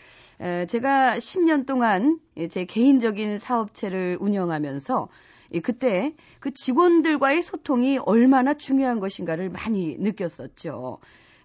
[0.62, 9.00] 에, 제가 10년 동안 제 개인적인 사업체를 운영하면서 이 그때 그 직원들과의 소통이 얼마나 중요한
[9.00, 10.98] 것인가를 많이 느꼈었죠.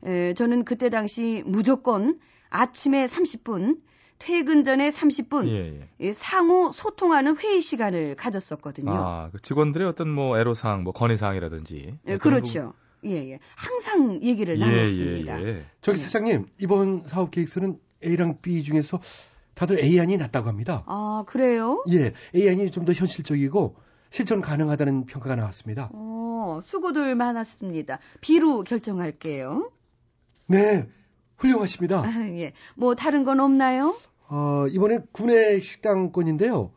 [0.03, 3.79] 에, 저는 그때 당시 무조건 아침에 30분,
[4.19, 5.87] 퇴근 전에 30분 예, 예.
[5.99, 8.91] 이 상호 소통하는 회의 시간을 가졌었거든요.
[8.93, 11.97] 아, 그 직원들의 어떤 뭐 애로사항, 뭐 건의사항이라든지.
[12.07, 12.73] 예, 어떤 그렇죠.
[13.05, 13.39] 예, 예.
[13.55, 15.41] 항상 얘기를 부분- 예, 나눴습니다.
[15.41, 15.65] 예, 예.
[15.81, 18.99] 저기 사장님, 이번 사업 계획서는 A랑 B 중에서
[19.53, 20.83] 다들 A안이 낫다고 합니다.
[20.87, 21.83] 아, 그래요?
[21.89, 23.75] 예, A안이 좀 더 현실적이고
[24.15, 25.89] 실천 가능하다는 평가가 나왔습니다.
[25.91, 27.99] 어, 수고들 많았습니다.
[28.21, 29.69] B로 결정할게요.
[30.47, 30.87] 네,
[31.35, 31.99] 훌륭하십니다.
[32.05, 32.53] 아, 예.
[32.75, 33.93] 뭐 다른 건 없나요?
[34.29, 36.71] 어, 이번에 구내 식당권인데요.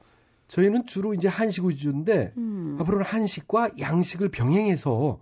[0.48, 2.76] 저희는 주로 이제 한식 위주인데 음.
[2.80, 5.20] 앞으로는 한식과 양식을 병행해서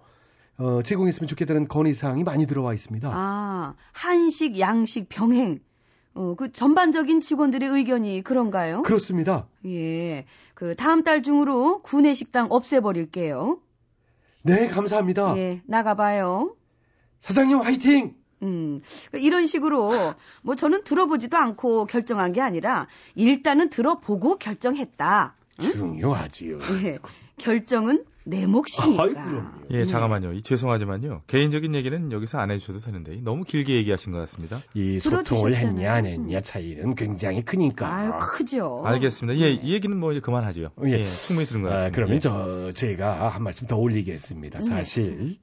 [0.56, 3.10] 어, 제공했으면 좋겠다는 건의사항이 많이 들어와 있습니다.
[3.12, 5.60] 아, 한식, 양식 병행.
[6.16, 8.82] 어, 그 전반적인 직원들의 의견이 그런가요?
[8.82, 9.46] 그렇습니다.
[9.66, 10.24] 예.
[10.54, 13.60] 그 다음 달 중으로 구내 식당 없애버릴게요.
[14.42, 15.36] 네, 감사합니다.
[15.36, 16.56] 예, 나가봐요.
[17.20, 18.14] 사장님 화이팅!
[18.42, 18.80] 음,
[19.12, 19.90] 이런 식으로
[20.42, 25.34] 뭐 저는 들어보지도 않고 결정한 게 아니라 일단은 들어보고 결정했다.
[25.58, 26.58] 중요하지요.
[26.84, 26.98] 예,
[27.36, 29.02] 결정은 내 몫이니까.
[29.04, 29.42] 아이, 그럼요.
[29.70, 30.32] 예, 잠깐만요.
[30.32, 31.22] 이, 죄송하지만요.
[31.28, 34.58] 개인적인 얘기는 여기서 안 해주셔도 되는데 너무 길게 얘기하신 것 같습니다.
[34.74, 35.76] 이 소통을 들어주셨잖아요.
[35.78, 37.94] 했냐 안 했냐 차이는 굉장히 크니까.
[37.94, 38.82] 아유, 크죠.
[38.84, 39.38] 알겠습니다.
[39.40, 40.70] 예, 이 얘기는 뭐 이제 그만하죠.
[40.86, 40.90] 예.
[40.90, 41.94] 예, 충분히 들은 것 아, 같습니다.
[41.94, 42.18] 그러면 예.
[42.18, 44.58] 저 제가 한 말씀 더 올리겠습니다.
[44.58, 44.64] 네.
[44.64, 45.36] 사실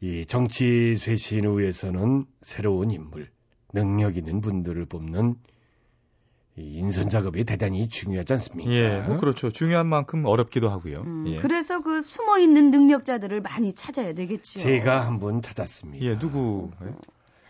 [0.00, 3.28] 이 정치 쇄신을 위해서는 새로운 인물,
[3.74, 5.59] 능력 있는 분들을 뽑는 이
[6.60, 8.70] 인선 작업이 대단히 중요하지 않습니까?
[8.70, 9.50] 예, 뭐 그렇죠.
[9.50, 11.02] 중요한 만큼 어렵기도 하고요.
[11.02, 11.38] 음, 예.
[11.38, 14.60] 그래서 그 숨어 있는 능력자들을 많이 찾아야 되겠죠.
[14.60, 16.04] 제가 한 분 찾았습니다.
[16.04, 16.70] 예, 누구?
[16.82, 16.94] 예?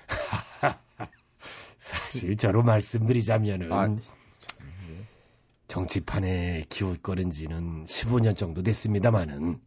[1.79, 3.96] 사실 저로 말씀드리자면은 아,
[5.68, 9.61] 정치판에 기웃거린 지는 15년 정도 됐습니다마는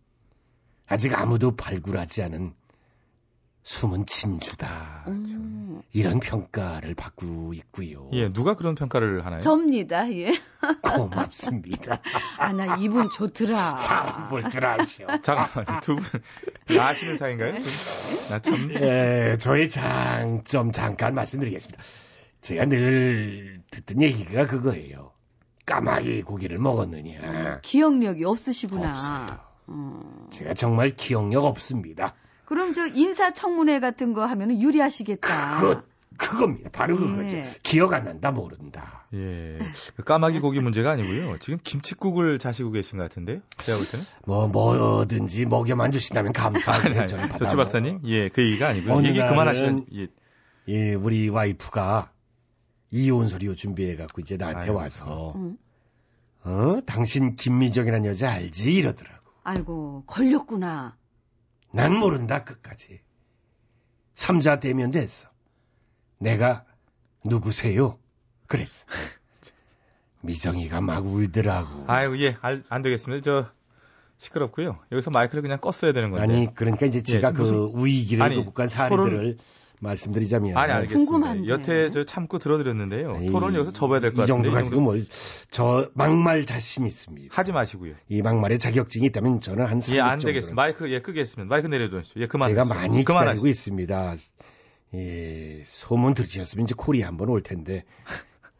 [0.87, 2.53] 아직 아무도 발굴하지 않은
[3.63, 5.05] 숨은 진주다.
[5.07, 8.09] 음, 이런 평가를 받고 있고요.
[8.11, 9.39] 예, 누가 그런 평가를 하나요?
[9.39, 10.11] 접니다.
[10.11, 10.31] 예.
[10.83, 12.01] 고맙습니다.
[12.37, 13.75] 아, 나 이분 좋더라.
[13.75, 15.07] 참볼줄 아시오.
[15.23, 15.79] 잠깐만요.
[15.81, 17.53] 두 분, 아시는 사이인가요?
[17.53, 17.63] 좀?
[18.29, 18.71] 나 참.
[18.71, 21.81] 예, 저의 장점 잠깐 말씀드리겠습니다.
[22.41, 25.13] 제가 늘 듣던 얘기가 그거예요.
[25.65, 27.61] 까마귀 고기를 먹었느냐.
[27.61, 28.89] 기억력이 없으시구나.
[28.89, 29.39] 없어요.
[29.67, 32.15] 어, 제가 정말 기억력 없습니다.
[32.53, 35.59] 그럼 저 인사청문회 같은 거 하면 유리하시겠다.
[35.59, 35.81] 그
[36.17, 36.69] 그겁니다.
[36.69, 36.99] 바로 예.
[36.99, 37.37] 그거죠.
[37.63, 39.07] 기억 안 난다 모른다.
[39.11, 39.57] 예.
[39.95, 41.39] 그 까마귀 고기 문제가 아니고요.
[41.39, 43.39] 지금 김치국을 자시고 계신 것 같은데요.
[43.57, 44.05] 제가 볼 때는.
[44.27, 48.01] 뭐 뭐든지 먹여만 주신다면 아니, 조치 박사님.
[48.05, 49.03] 예, 그 얘기가 아니고요.
[49.03, 49.87] 얘기 그만하시는.
[49.95, 50.07] 예.
[50.67, 52.11] 예, 우리 와이프가
[52.91, 54.75] 이혼 서류 준비해 갖고 이제 나한테 아이고.
[54.75, 55.57] 와서 응.
[56.43, 59.31] 어 당신 김미정이라는 여자 알지 이러더라고.
[59.43, 60.95] 아이고 걸렸구나.
[61.73, 63.01] 난 모른다 끝까지.
[64.13, 65.27] 삼자 대면 됐어.
[66.19, 66.65] 내가
[67.25, 67.97] 누구세요?
[68.47, 68.85] 그랬어.
[70.21, 71.85] 미정이가 막 울더라고.
[71.87, 73.23] 아이고, 예, 알- 안 되겠습니다.
[73.23, 73.51] 저,
[74.17, 74.79] 시끄럽고요.
[74.91, 76.23] 여기서 마이크를 그냥 껐어야 되는 건데.
[76.23, 79.37] 아니 그러니까 이제 제가 예, 그 무슨- 우위기를 아니, 극복한 토론- 사례들을
[79.83, 81.11] 말씀드리자면 아니, 알겠습니다.
[81.11, 81.47] 궁금한데.
[81.49, 83.13] 여태 저 참고 들어드렸는데요.
[83.15, 84.63] 아니, 토론 여기서 접어야 될것이 정도 같은데.
[84.63, 87.35] 가지고 뭐저 막말 자신 있습니다.
[87.35, 87.93] 하지 마시고요.
[88.09, 90.55] 이 막말에 자격증이 있다면 저는 한 300 예, 안 되겠습니다.
[90.55, 91.47] 마이크, 예, 끄겠습니다.
[91.53, 92.21] 마이크 내려두십시오.
[92.21, 92.49] 예, 그만.
[92.49, 93.47] 제가 많이 기다리고 그만하시죠.
[93.47, 94.15] 있습니다.
[94.95, 97.83] 예, 소문 들으셨으면 이제 콜이 한번 올 텐데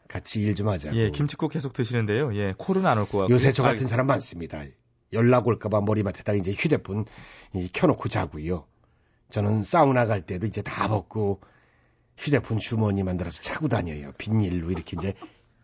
[0.08, 0.94] 같이 일 좀 하자고.
[0.96, 2.34] 예, 김치국 계속 드시는데요.
[2.36, 3.32] 예, 콜은 안올 것 같고.
[3.32, 4.62] 요새 저 같은 사람 많습니다.
[5.12, 7.04] 연락 올까봐 머리맡에다 이제 휴대폰
[7.54, 8.66] 이 켜놓고 자고요.
[9.34, 11.40] 저는 사우나 갈 때도 이제 다 벗고
[12.16, 14.12] 휴대폰 주머니 만들어서 차고 다녀요.
[14.16, 15.14] 비닐로 이렇게 이제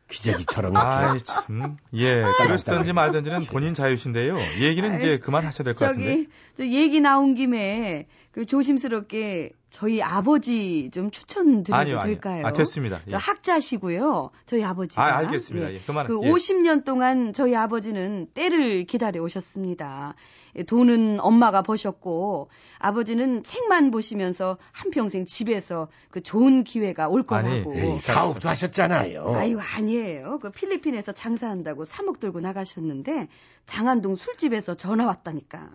[0.08, 0.76] 이렇게.
[0.76, 1.76] 아이, 참.
[1.94, 4.38] 예, 그러시든지 말든지는 본인 자유신데요.
[4.60, 6.10] 얘기는 이제 그만하셔야 될 것 같은데.
[6.10, 12.14] 저기 저 얘기 나온 김에 그 조심스럽게 저희 아버지 좀 추천드려도 아니요, 아니요.
[12.14, 12.46] 될까요?
[12.46, 13.00] 아, 됐습니다.
[13.06, 13.10] 예.
[13.10, 14.30] 저 학자시고요.
[14.46, 15.02] 저희 아버지가.
[15.04, 15.72] 아, 알겠습니다.
[15.74, 16.28] 예, 그만- 그 예.
[16.30, 20.14] 50년 동안 저희 아버지는 때를 기다려 오셨습니다.
[20.56, 27.76] 예, 돈은 엄마가 버셨고 아버지는 책만 보시면서 한평생 집에서 그 좋은 기회가 올 아니, 거라고.
[27.76, 29.34] 예, 사업도 하셨잖아요.
[29.36, 30.38] 아유 아니에요.
[30.40, 33.28] 그 필리핀에서 장사한다고 3억 들고 나가셨는데
[33.70, 35.70] 장안동 술집에서 전화 왔다니까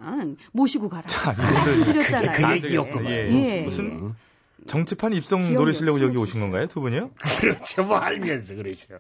[0.52, 1.04] 모시고 가라.
[1.08, 2.32] 자, 이분들 드렸잖아요.
[2.38, 3.06] 그안 얘기였구만.
[3.06, 3.40] 되겠어요.
[3.40, 3.62] 예.
[3.62, 4.14] 무슨
[4.68, 6.10] 정치판 입성 노리시려고 없어요.
[6.10, 6.68] 여기 오신 건가요?
[6.68, 7.12] 두 분이요?
[7.40, 7.84] 그렇죠.
[7.84, 9.00] 뭐 알면서 그러죠.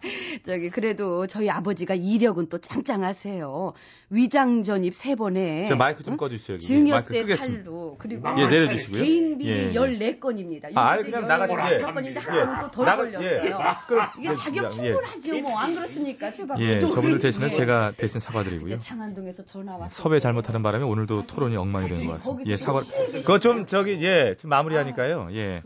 [0.44, 3.72] 저기 그래도 저희 아버지가 이력은 또 짱짱하세요.
[4.10, 6.54] 위장 전입 세 번에 저 마이크 좀 꺼주세요.
[6.54, 6.66] 여기.
[6.90, 7.64] 마이크 증여세 끄겠습니다.
[7.64, 9.02] 탈루 그리고 예, 내려주시고요.
[9.02, 9.72] 개인 비리 예, 예.
[9.72, 10.70] 14건입니다.
[10.76, 11.78] 아, 아니, 그냥 나가시면 예.
[11.78, 12.24] 건인데 예.
[12.24, 13.28] 하나는 또덜 나가- 걸렸어요.
[13.28, 13.54] 예.
[13.86, 14.70] 그럼- 이게 자격 예.
[14.70, 15.38] 충분하죠.
[15.40, 16.32] 뭐 안 그렇습니까?
[16.32, 18.78] 최박 예, 저분들 대신에 제가 대신 사과드리고요.
[18.78, 19.90] 장안동에서 전화 왔어요.
[19.90, 22.48] 섭외 잘못하는 바람에 오늘도 토론이 엉망이 되는 것 같습니다.
[22.50, 22.80] 예, 사과.
[23.12, 25.28] 그거 좀 저기 예, 좀 마무리하니까요.
[25.32, 25.62] 예.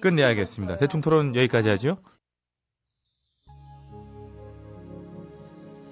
[0.00, 0.76] 끝내야겠습니다.
[0.76, 1.98] 대충 토론 여기까지 하죠.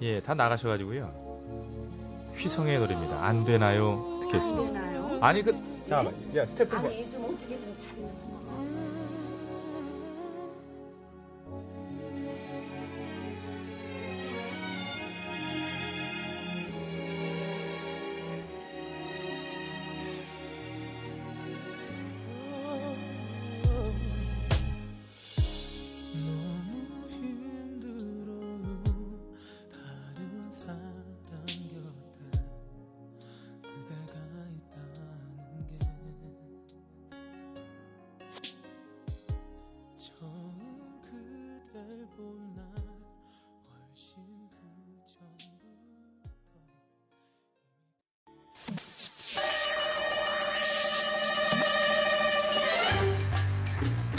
[0.01, 2.31] 예, 다 나가셔가지고요.
[2.35, 3.23] 휘성의 노래입니다.
[3.23, 4.19] 안 되나요?
[4.23, 4.73] 듣겠습니다.
[4.73, 5.19] 되나요?
[5.21, 5.51] 아니 그
[5.87, 8.30] 잠깐만, 야 스태프들 뭐- 아니 좀 어떻게 좀 자리 좀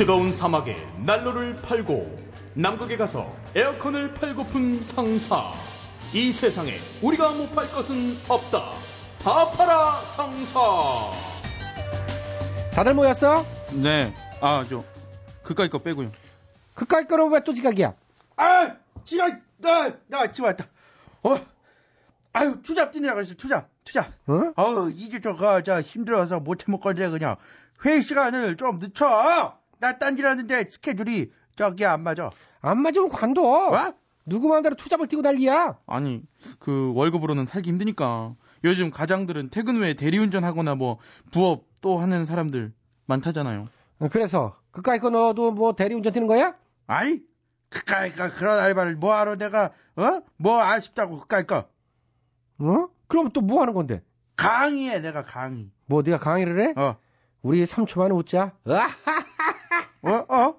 [0.02, 2.18] 뜨거운 사막에 난로를 팔고
[2.54, 5.52] 남극에 가서 에어컨을 팔고픈 상사.
[6.12, 8.72] 이 세상에 우리가 못 팔 것은 없다.
[9.22, 10.58] 다 팔아 상사.
[12.72, 13.44] 다들 모였어?
[13.74, 14.12] 네.
[14.40, 14.82] 아, 저,
[15.44, 16.10] 그까이 거 빼고요.
[16.74, 17.94] 그까이 거는 왜또 지각이야?
[18.34, 18.72] 아,
[19.04, 20.66] 지랄, 나, 나 지금 왔다.
[21.22, 21.36] 어,
[22.32, 24.10] 아유, 투잡 뛰느라 그랬어, 투잡, 투잡.
[24.30, 24.52] 응?
[24.56, 27.36] 어우, 이제 저거, 저, 힘들어서 못 해먹거든, 그냥.
[27.84, 29.61] 회의 시간을 좀 늦춰!
[29.82, 32.30] 나 딴짓하는데 스케줄이 저기 안 맞아.
[32.60, 33.42] 안 맞으면 관둬.
[33.42, 33.94] 어?
[34.24, 35.76] 누구 마음대로 투잡을 뛰고 난리야.
[35.88, 36.22] 아니,
[36.60, 38.36] 그 월급으로는 살기 힘드니까.
[38.62, 40.98] 요즘 가장들은 퇴근 후에 대리운전 하거나 뭐
[41.32, 42.72] 부업 또 하는 사람들
[43.06, 43.66] 많다잖아요.
[43.98, 46.54] 어, 그래서 그까이 거 너도 뭐 대리운전 뛰는 거야?
[46.86, 47.18] 아니,
[47.68, 50.22] 그까이까 그런 알바를 뭐하러 내가, 어?
[50.36, 51.66] 뭐 아쉽다고 그까이까.
[52.60, 52.86] 어?
[53.08, 54.00] 그럼 또 뭐 하는 건데?
[54.36, 55.70] 강의해, 내가 강의.
[55.86, 56.72] 뭐 네가 강의를 해?
[56.80, 56.96] 어.
[57.42, 58.52] 우리 3초만 웃자.
[60.02, 60.54] 어, 어?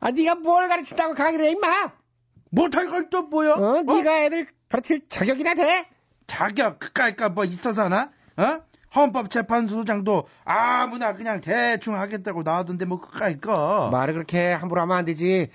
[0.00, 1.92] 아 네가 뭘 가르친다고 강의를 해 임마?
[2.50, 3.54] 못할 걸 또 뭐야?
[3.54, 3.82] 어?
[3.82, 5.86] 네가 애들 가르칠 자격이나 돼?
[6.26, 8.10] 자격 그까이까 뭐 있어서 나?
[8.36, 8.60] 어?
[8.94, 15.48] 헌법재판소장도 아무나 그냥 대충 하겠다고 나왔던데 뭐 그까이까 말을 그렇게 함부로 하면 안 되지.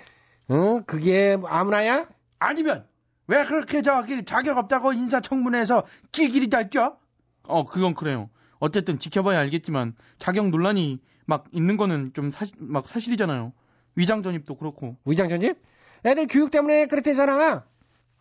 [0.48, 0.80] 어?
[0.86, 2.06] 그게 아무나야?
[2.38, 2.86] 아니면
[3.28, 6.96] 왜 그렇게 저기 자격 없다고 인사청문회에서 길길이 달죠?
[7.46, 8.28] 어, 그건 그래요.
[8.58, 13.52] 어쨌든 지켜봐야 알겠지만 자격 논란이 막 있는 거는 좀 사실 막 사실이잖아요.
[13.94, 14.96] 위장 전입도 그렇고.
[15.06, 15.56] 위장 전입?
[16.04, 17.64] 애들 교육 때문에 그랬대잖아.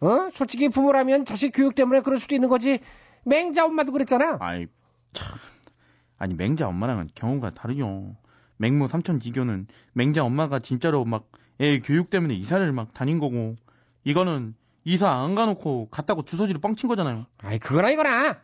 [0.01, 0.29] 어?
[0.33, 2.79] 솔직히 부모라면 자식 교육 때문에 그럴 수도 있는 거지.
[3.25, 4.37] 맹자 엄마도 그랬잖아.
[4.39, 4.67] 아이
[5.13, 5.37] 참.
[6.17, 8.15] 아니 맹자 엄마랑은 경우가 다르요.
[8.57, 11.29] 맹모 삼천지교는 맹자 엄마가 진짜로 막
[11.61, 13.55] 애 교육 때문에 이사를 막 다닌 거고
[14.03, 17.25] 이거는 이사 안 가놓고 갔다고 주소지를 뻥친 거잖아요.
[17.39, 18.37] 아이 그거나 이거나.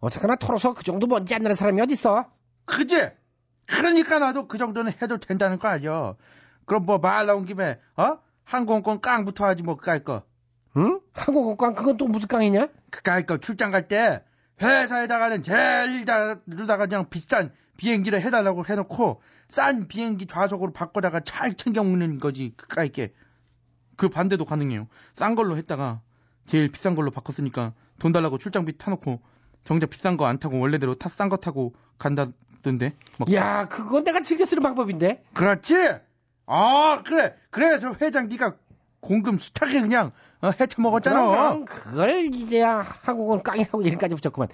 [0.00, 2.26] 어쨌거나 털어서 그 정도 먼지 안 나는 사람이 어딨어.
[2.64, 3.10] 그지?
[3.68, 6.14] 그러니까 나도 그 정도는 해도 된다는 거 아니야.
[6.64, 8.18] 그럼 뭐 말 나온 김에 어?
[8.44, 10.22] 항공권 깡부터 하지 뭐 그까이 거.
[10.76, 11.00] 응?
[11.12, 12.68] 항공권 그건 또 무슨 깡이냐?
[12.90, 14.24] 그까이 거 출장 갈 때
[14.60, 22.18] 회사에다가는 제일 다르다가 그냥 비싼 비행기를 해달라고 해놓고 싼 비행기 좌석으로 바꿔다가 잘 챙겨 먹는
[22.18, 23.12] 거지 그까이 게.
[23.96, 24.88] 그 반대도 가능해요.
[25.14, 26.00] 싼 걸로 했다가
[26.46, 29.20] 제일 비싼 걸로 바꿨으니까 돈 달라고 출장비 타놓고
[29.64, 32.26] 정작 비싼 거 안 타고 원래대로 타 싼 거 타고 간다
[32.68, 32.94] 던데.
[33.18, 35.22] 막 야, 그건 내가 즐겨 쓰는 방법인데.
[35.34, 35.74] 그렇지?
[36.46, 38.54] 아 그래 그래서 회장 네가
[39.00, 41.20] 공금 숱하게 그냥 어, 헤쳐 먹었잖아.
[41.20, 44.48] 그럼, 그럼 그걸 이제야 한국은 깡이라고 이름까지 붙였구만.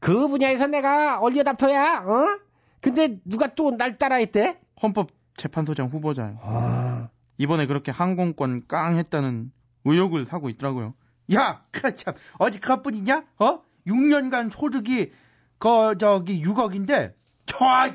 [0.00, 2.38] 그 분야에서 내가 얼리어답터야, 어?
[2.80, 4.58] 근데 누가 또 날 따라했대?
[4.82, 6.38] 헌법 재판소장 후보자요.
[6.42, 7.08] 아.
[7.36, 9.52] 이번에 그렇게 항공권 깡 했다는
[9.84, 10.94] 의혹을 사고 있더라고요.
[11.34, 13.24] 야, 그 참, 어디 그것뿐이냐?
[13.38, 13.60] 어?
[13.86, 15.12] 6년간 소득이
[15.58, 17.14] 그 저기 6억인데
[17.48, 17.90] 저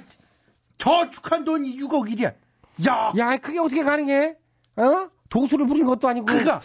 [0.77, 2.35] 저축한 돈이 6억이래.
[2.87, 4.35] 야, 야, 그게 어떻게 가능해?
[4.77, 5.09] 어?
[5.29, 6.25] 도수를 부린 것도 아니고.
[6.25, 6.59] 그가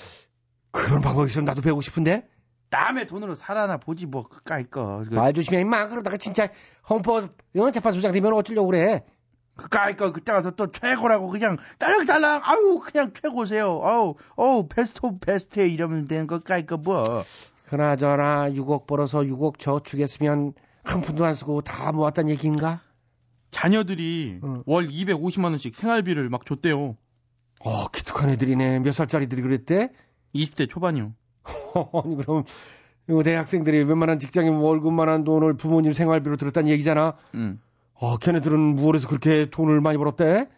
[0.70, 2.29] 그런 방법이 있으면 나도 배우고 싶은데.
[2.70, 5.03] 남의 돈으로 살아나 보지 뭐 그까이 거.
[5.11, 5.88] 말 조심해 임마.
[5.88, 6.48] 그러다가 진짜
[6.88, 7.70] 헌법 어?
[7.70, 9.05] 재판소장 되면 어쩌려고 그래.
[9.57, 13.81] 그까이 거 그때 가서 또 최고라고 그냥 딸랑딸랑 아우 그냥 최고세요.
[13.83, 17.03] 아우 어우 best of best 이러면 되는 거까이 거 뭐.
[17.66, 20.55] 그나저나 6억 벌어서 6억 저축했으면
[20.88, 22.81] 한 푼도 안 쓰고 다 모았단 얘기인가?
[23.51, 24.62] 자녀들이 응.
[24.66, 26.96] 월 250만 원씩 생활비를 막 줬대요.
[27.61, 28.81] 어, 기특한 애들이네.
[28.81, 29.90] 몇 살짜리들이 그랬대?
[30.35, 31.12] 20대 초반이요.
[31.44, 32.44] 아니 그럼
[33.09, 37.16] 이거 대학생들이 웬만한 직장인 월급만한 돈을 부모님 생활비로 들었다는 얘기잖아.
[37.35, 37.61] 응.
[37.94, 40.48] 어, 걔네들은 무얼해서 그렇게 돈을 많이 벌었대?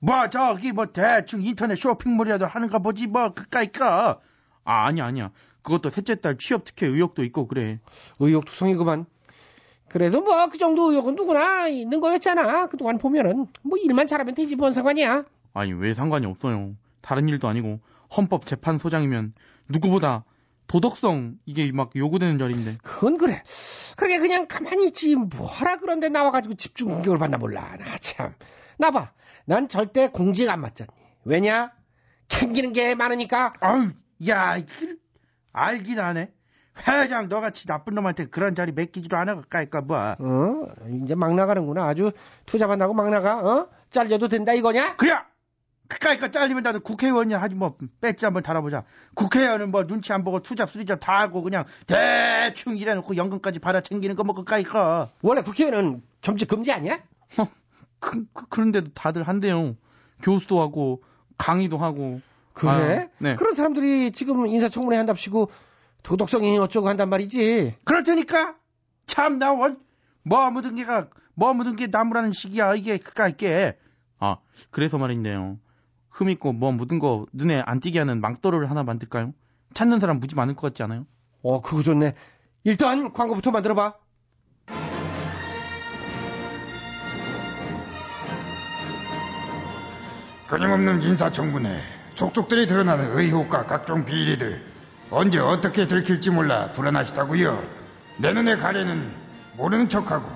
[0.00, 4.20] 뭐 저기 뭐 대충 인터넷 쇼핑몰이라도 하는가 보지 뭐 그까이 거.
[4.64, 5.30] 아, 아니야, 아니야.
[5.62, 7.80] 그것도 셋째 딸 취업 특혜 의혹도 있고 그래.
[8.20, 9.06] 의욕투성이구만.
[9.90, 12.66] 그래도 뭐 그 정도 의욕은 누구나 있는 거였잖아.
[12.68, 15.24] 그동안 보면은 뭐 일만 잘하면 되지 뭔 상관이야.
[15.54, 16.74] 아니, 왜 상관이 없어요.
[17.00, 17.80] 다른 일도 아니고
[18.16, 19.34] 헌법 재판소장이면
[19.68, 20.24] 누구보다
[20.66, 22.78] 도덕성 이게 막 요구되는 자리인데.
[22.82, 23.42] 그건 그래.
[23.96, 27.76] 그러게 그냥 가만히 있지 뭐하라 그런데 나와가지고 집중 공격을 받나 몰라.
[27.78, 28.34] 나 참.
[28.78, 29.12] 나 봐.
[29.46, 30.90] 난 절대 공직 안 맞잖니.
[31.24, 31.72] 왜냐?
[32.28, 33.54] 캥기는 게 많으니까.
[33.60, 33.90] 아유,
[34.28, 34.96] 야, 그,
[35.52, 36.30] 알긴 하네.
[36.86, 39.96] 회장 너같이 나쁜 놈한테 그런 자리 맡기지도 않아 그까이까 뭐.
[39.98, 40.66] 어?
[41.04, 41.86] 이제 막 나가는구나.
[41.86, 42.12] 아주
[42.46, 43.38] 투잡안 나고 막 나가.
[43.38, 43.68] 어?
[43.90, 44.96] 잘려도 된다 이거냐?
[44.96, 45.14] 그래.
[45.88, 48.84] 그까이까 잘리면 나도 국회의원이야 하지 뭐 배지 한번 달아보자.
[49.14, 54.14] 국회의원은 뭐 눈치 안 보고 투잡 수리잡 다 하고 그냥 대충 일해놓고 연금까지 받아 챙기는
[54.14, 55.10] 거 뭐 그까이까.
[55.22, 57.00] 원래 국회의원은 겸직 금지 아니야?
[58.00, 59.74] 그, 그, 런데도 다들 한대요.
[60.22, 61.02] 교수도 하고
[61.38, 62.20] 강의도 하고.
[62.52, 62.70] 그래?
[62.70, 63.34] 아, 네.
[63.36, 65.50] 그런 사람들이 지금 인사청문회 한답시고
[66.02, 67.76] 도덕성이 어쩌고 한단 말이지.
[67.84, 68.56] 그럴 테니까
[69.06, 69.78] 참 나 원
[70.22, 73.78] 뭐 묻은 게가 뭐 묻은 게 나무라는 식이야 이게 그까 이게.
[74.18, 74.36] 아,
[74.70, 75.58] 그래서 말인데요.
[76.10, 79.32] 흠 있고 뭐 묻은 거 눈에 안 띄게 하는 망토를 하나 만들까요?
[79.74, 81.06] 찾는 사람 무지 많을 것 같지 않아요?
[81.42, 82.14] 어, 그거 좋네.
[82.64, 83.94] 일단 광고부터 만들어봐.
[90.48, 91.80] 끊임없는 인사청문회,
[92.14, 94.62] 족족들이 드러나는 의혹과 각종 비리들
[95.10, 97.62] 언제 어떻게 들킬지 몰라 불안하시다고요.
[98.18, 99.10] 내 눈에 가려는
[99.56, 100.30] 모르는 척하고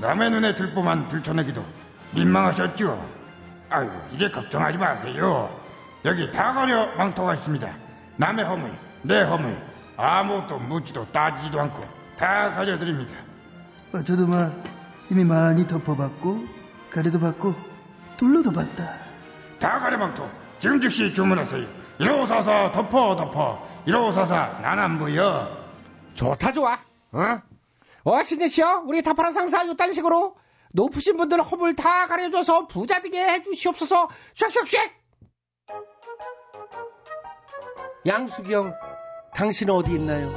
[0.00, 1.64] 남의 눈에 들보만 들춰내기도
[2.14, 3.22] 민망하셨죠.
[3.68, 5.50] 아유 이게 걱정하지 마세요.
[6.04, 7.68] 여기 다 가려 망토가 있습니다.
[8.16, 9.56] 남의 허물, 내 허물
[9.96, 11.84] 아무것도 묻지도 따지지도 않고
[12.16, 13.12] 다 가려드립니다.
[13.94, 14.52] 어, 저도 막
[15.10, 16.46] 이미 많이 덮어봤고
[16.90, 17.54] 가래도 받고
[18.16, 18.94] 둘러도 봤다.
[19.58, 20.28] 다 가려 망토
[20.62, 21.66] 지금 즉시 주문하세요.
[21.98, 25.50] 1544 덮어 덮어 1544 난안 보여.
[26.14, 26.78] 좋다 좋아.
[27.10, 27.42] 어?
[28.04, 30.36] 어 신재씨요 우리 다파라 상사 요딴 식으로
[30.70, 34.92] 높으신 분들 허물 다 가려줘서 부자 되게 해주시옵소서 쉑쉑쉑
[38.06, 38.72] 양수경
[39.34, 40.30] 당신은 어디 있나요?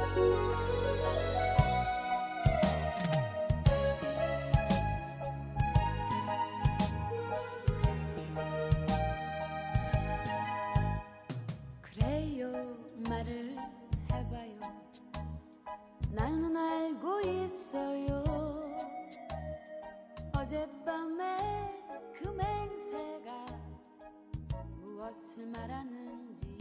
[25.76, 26.56] 말하는지.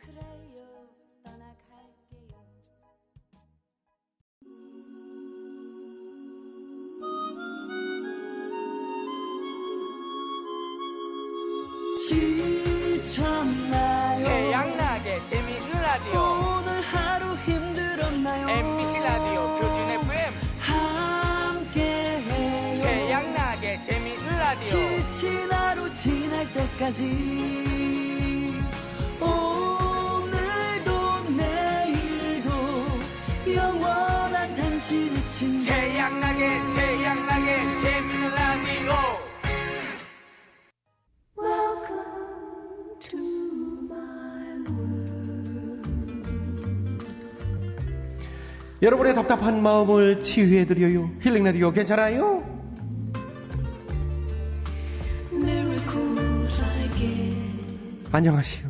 [0.00, 0.88] 그래요
[1.22, 2.38] 떠나갈게요.
[12.88, 14.24] 지쳤나요?
[14.26, 16.20] 태양나게 재미있는 라디오.
[16.58, 18.48] 오늘 하루 힘들었나요?
[18.48, 22.82] MBC 라디오 표준 FM 함께해요.
[22.82, 24.62] 태양나게 재미있는 라디오.
[24.62, 25.52] 지친
[26.00, 27.02] 지날 때까지
[29.20, 30.90] 오늘도
[31.36, 32.50] 내일도
[33.52, 38.92] 영원한 당신의 친구 태양나게 태양나게 재미있는 라디오
[48.80, 51.10] 여러분의 답답한 마음을 치유해드려요.
[51.20, 52.37] 힐링 라디오 괜찮아요?
[58.10, 58.68] 안녕하시오.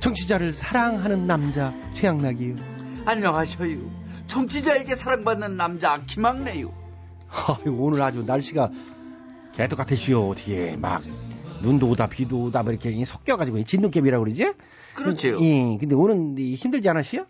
[0.00, 2.56] 청취자를 사랑하는 남자 최양락이에요.
[3.04, 3.78] 안녕하셔요.
[4.26, 6.72] 청취자에게 사랑받는 남자 김학래요.
[7.66, 8.70] 오늘 아주 날씨가
[9.54, 10.30] 개떡같으시오.
[10.30, 11.02] 어떻게 막
[11.62, 14.52] 눈도 오다 비도 오다 뭐 이렇게 섞여가지고 진눈깨비라고 그러지?
[14.94, 15.42] 그렇죠.
[15.44, 17.26] 예, 근데 오늘 이 힘들지 않으시오?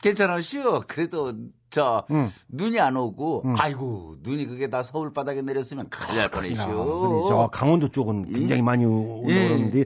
[0.00, 0.82] 괜찮으시오.
[0.88, 1.32] 그래도
[1.70, 2.04] 저
[2.48, 7.48] 눈이 안 오고 아이고 눈이 그게 다 서울 바닥에 내렸으면 큰일 날 근데 저 뻔했시오.
[7.50, 9.84] 강원도 쪽은 굉장히 많이 온다 예.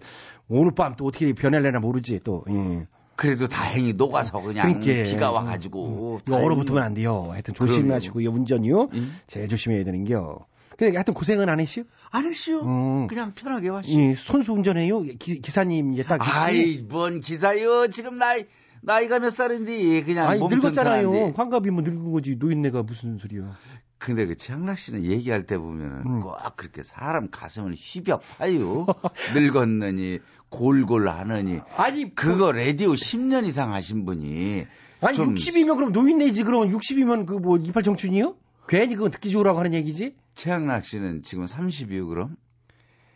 [0.49, 2.45] 오늘 밤 또 어떻게 변할래나 모르지 또.
[2.51, 2.87] 예.
[3.17, 5.11] 그래도 다행히 녹아서 그냥 그러니까.
[5.11, 7.29] 비가 와가지고 이거 얼어붙으면 안 돼요.
[7.31, 8.89] 하여튼 조심하시고 요 운전이요.
[9.27, 10.47] 제일 조심해야 되는겨.
[10.77, 11.85] 근데 하여튼 고생은 안 했시오?
[12.11, 12.61] 안 했시오.
[12.61, 13.07] 음.
[13.07, 13.99] 그냥 편하게 왔시오.
[13.99, 15.01] 이 손수 운전해요.
[15.01, 16.19] 기, 기사님 이제 딱?
[16.21, 17.89] 아이 뭔 기사요.
[17.89, 18.45] 지금 나이
[18.83, 21.33] 나이가 몇 살인데 그냥 아니 몸 늙었잖아요.
[21.35, 22.37] 환갑이 뭐 늙은 거지.
[22.37, 23.57] 노인네가 무슨 소리야.
[23.99, 26.21] 근데 그 최양락 씨는 얘기할 때 보면은 음.
[26.21, 28.85] 꼭 그렇게 사람 가슴을 휘벼 파요.
[29.35, 30.19] 늙었느니
[30.57, 31.61] 골골 하느니.
[31.77, 34.65] 아니 그거 라디오 10년 이상 하신 분이
[35.03, 38.37] 아니 좀 60이면 그럼 노인네지 그러면 60이면 그 뭐 이팔 청춘이요?
[38.69, 40.15] 괜히 그건 듣기 좋으라고 하는 얘기지?
[40.35, 42.37] 최양락 씨는 지금 30이요 그럼?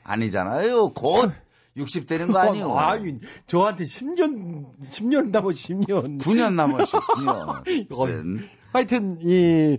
[0.04, 0.90] 아니잖아요.
[0.90, 1.32] 곧
[1.76, 2.74] 60 되는 거 아니요?
[2.78, 6.18] 아니 저한테 10년 10년 남았 10년.
[6.20, 7.00] 9년 남았어.
[7.00, 7.88] 9년.
[7.88, 8.46] 무슨.
[8.72, 9.78] 하여튼 이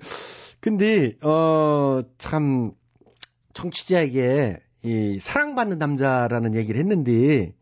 [0.60, 2.72] 근데 어 참
[3.54, 7.54] 청취자에게 이 사랑받는 남자라는 얘기를 했는데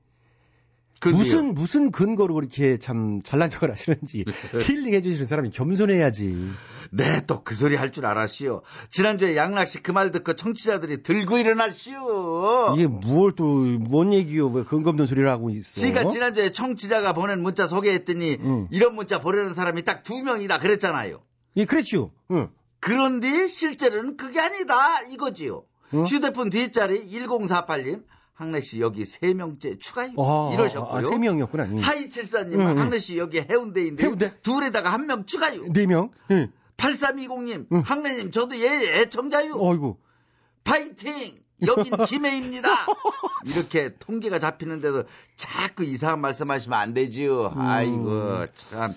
[1.05, 4.25] 무슨 무슨 근거로 그렇게 참 잘난 척을 하시는지
[4.67, 6.51] 힐링 해 주시는 사람이 겸손해야지.
[6.91, 8.63] 네, 또 그 소리 할 줄 알았시오.
[8.89, 12.73] 지난주에 양락 씨 그 말 듣고 청취자들이 들고 일어났시오.
[12.75, 13.45] 이게 뭘 또
[13.89, 14.47] 뭔 얘기요?
[14.49, 15.79] 왜 근거 없는 소리를 하고 있어?
[15.79, 18.37] 그러니까 지난주에 청취자가 보낸 문자 소개했더니
[18.71, 21.21] 이런 문자 보내는 사람이 딱 두 명이다 그랬잖아요.
[21.57, 22.11] 예, 그랬죠.
[22.31, 22.49] 응.
[22.81, 25.63] 그런데 실제로는 그게 아니다 이거지요.
[25.91, 30.11] 휴대폰 뒷자리 1048님 항래 씨 여기 세 명째 추가요.
[30.17, 30.97] 아, 이러셨고요.
[30.97, 31.65] 아, 세 명이었구나.
[31.65, 31.75] 응.
[31.75, 32.79] 4274님 응, 응.
[32.79, 35.63] 항래 씨 여기 해운대인데 둘에다가 한 명 추가요.
[35.73, 36.11] 네 명.
[36.31, 36.51] 응.
[36.77, 39.55] 8320님 항래님 저도 예 애청자요.
[39.59, 39.97] 어이구.
[40.63, 41.39] 파이팅!
[41.67, 42.85] 여긴 김해입니다.
[43.45, 45.03] 이렇게 통계가 잡히는데도
[45.35, 47.53] 자꾸 이상한 말씀하시면 안 되지요.
[47.55, 48.93] 아이고 참.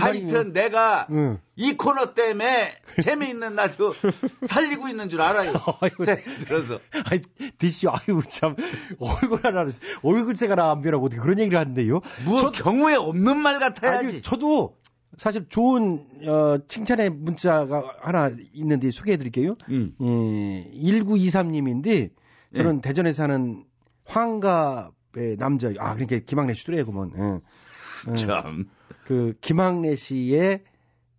[0.00, 1.38] 하여튼 내가 응.
[1.54, 3.92] 이 코너 때문에 재미있는 라디오
[4.46, 5.52] 살리고 있는 줄 알아요.
[6.04, 6.80] 새 들어서.
[7.04, 7.20] 아이,
[7.58, 7.90] 드시오.
[7.92, 8.56] 아이고, 참.
[8.98, 9.66] 얼굴 하나,
[10.02, 12.00] 얼굴 색 하나 안 변하고 어떻게 그런 얘기를 하는데요?
[12.24, 14.06] 뭐 경우에 없는 말 같아야지.
[14.06, 14.79] 아니, 저도
[15.16, 19.56] 사실 좋은, 어, 칭찬의 문자가 하나 있는데 소개해 드릴게요.
[19.68, 19.94] 음.
[20.00, 22.10] 예, 1923님인데,
[22.54, 22.80] 저는 예.
[22.80, 23.64] 대전에 사는
[24.04, 27.12] 황갑의 남자, 아, 그러니까 김학래 씨더래구먼.
[27.18, 28.10] 예.
[28.10, 28.14] 예.
[28.14, 28.68] 참.
[29.04, 30.62] 그, 김학래 씨의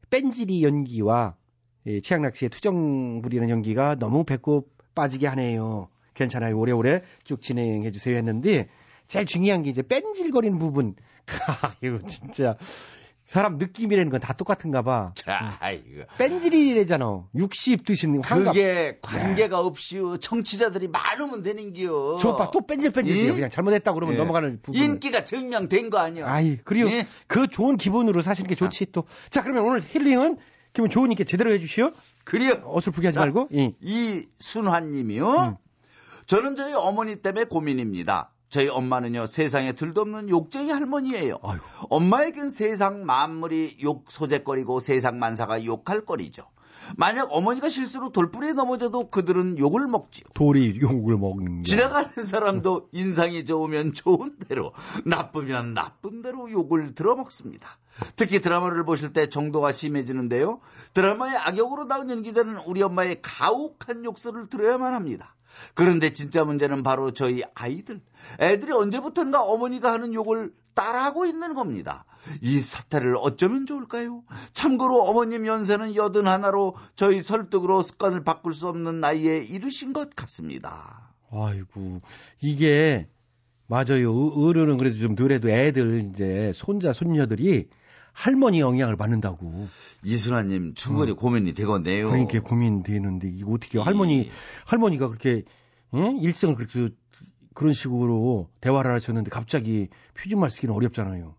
[0.10, 1.36] 뺀질이 연기와
[1.88, 5.90] 예, 최양락 씨의 투정 부리는 연기가 너무 배꼽 빠지게 하네요.
[6.14, 6.58] 괜찮아요.
[6.58, 8.70] 오래오래 쭉 진행해 주세요 했는데
[9.08, 10.96] 제일 중요한 게 이제 뺀질거리는 부분.
[11.82, 12.58] 이거 진짜
[13.24, 15.14] 사람 느낌이라는 건 다 똑같은가 봐.
[15.16, 16.04] 자, 이거.
[16.18, 17.26] 뺀질이래잖아.
[17.36, 18.54] 60 드시는 환갑.
[18.54, 20.18] 그게 관계가 없이요.
[20.18, 22.18] 청취자들이 많으면 되는겨.
[22.20, 23.30] 저 오빠 또 뺀질뺀질해요.
[23.30, 23.34] 예?
[23.34, 24.20] 그냥 잘못했다 그러면 예.
[24.20, 24.82] 넘어가는 부분.
[24.82, 26.30] 인기가 증명된 거 아니야.
[26.30, 27.08] 아이, 그리고 예?
[27.28, 29.06] 그 좋은 기분으로 사시는 게 좋지 또.
[29.30, 30.38] 자, 그러면 오늘 힐링은
[30.74, 31.92] 기분 좋으니까 제대로 해주시오.
[32.24, 32.62] 그래요.
[32.66, 33.50] 어설프게 하지 말고.
[33.56, 33.74] 예.
[33.82, 35.58] 이순환 님이요.
[36.28, 38.32] 저는 저희 어머니 때문에 고민입니다.
[38.52, 41.40] 저희 엄마는요 세상에 들도 없는 욕쟁이 할머니예요.
[41.90, 46.44] 엄마에겐 세상 만물이 욕 소재거리고 세상 만사가 욕할 거리죠.
[46.98, 50.26] 만약 어머니가 실수로 돌부리에 넘어져도 그들은 욕을 먹지요.
[50.34, 51.70] 돌이 욕을 먹는 게.
[51.70, 54.74] 지나가는 사람도 인상이 좋으면 좋은 대로,
[55.06, 57.78] 나쁘면 나쁜 대로 욕을 들어먹습니다.
[58.16, 60.60] 특히 드라마를 보실 때 정도가 심해지는데요.
[60.94, 65.36] 드라마의 악역으로 나온 연기자는 우리 엄마의 가혹한 욕설을 들어야만 합니다.
[65.74, 68.02] 그런데 진짜 문제는 바로 저희 아이들.
[68.40, 72.06] 애들이 언제부턴가 어머니가 하는 욕을 따라하고 있는 겁니다.
[72.42, 74.24] 이 사태를 어쩌면 좋을까요?
[74.54, 81.14] 참고로 어머님 연세는 여든 하나로 저희 설득으로 습관을 바꿀 수 없는 나이에 이르신 것 같습니다.
[81.32, 82.02] 아이고
[82.42, 83.08] 이게
[83.68, 84.14] 맞아요.
[84.14, 87.70] 어- 어른은 그래도 좀 덜해도 애들 이제 손자 손녀들이
[88.14, 89.68] 할머니 영향을 받는다고.
[90.04, 92.10] 이순아님 충분히 고민이 되건데요.
[92.10, 93.84] 그러니까 고민되는데 이거 어떻게 해요?
[93.84, 94.30] 할머니
[94.66, 95.44] 할머니가 그렇게
[95.94, 96.18] 예?
[96.22, 96.90] 일생을 그렇게
[97.54, 101.36] 그런 식으로 대화를 하셨는데 갑자기 표준말 쓰기는 어렵잖아요.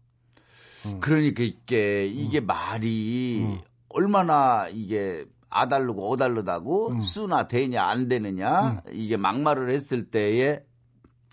[1.01, 10.11] 그러니까 이게 이게 말이 얼마나 이게 아달르고 어달르다고 수나 되냐 안 되느냐 이게 막말을 했을
[10.11, 10.61] 때에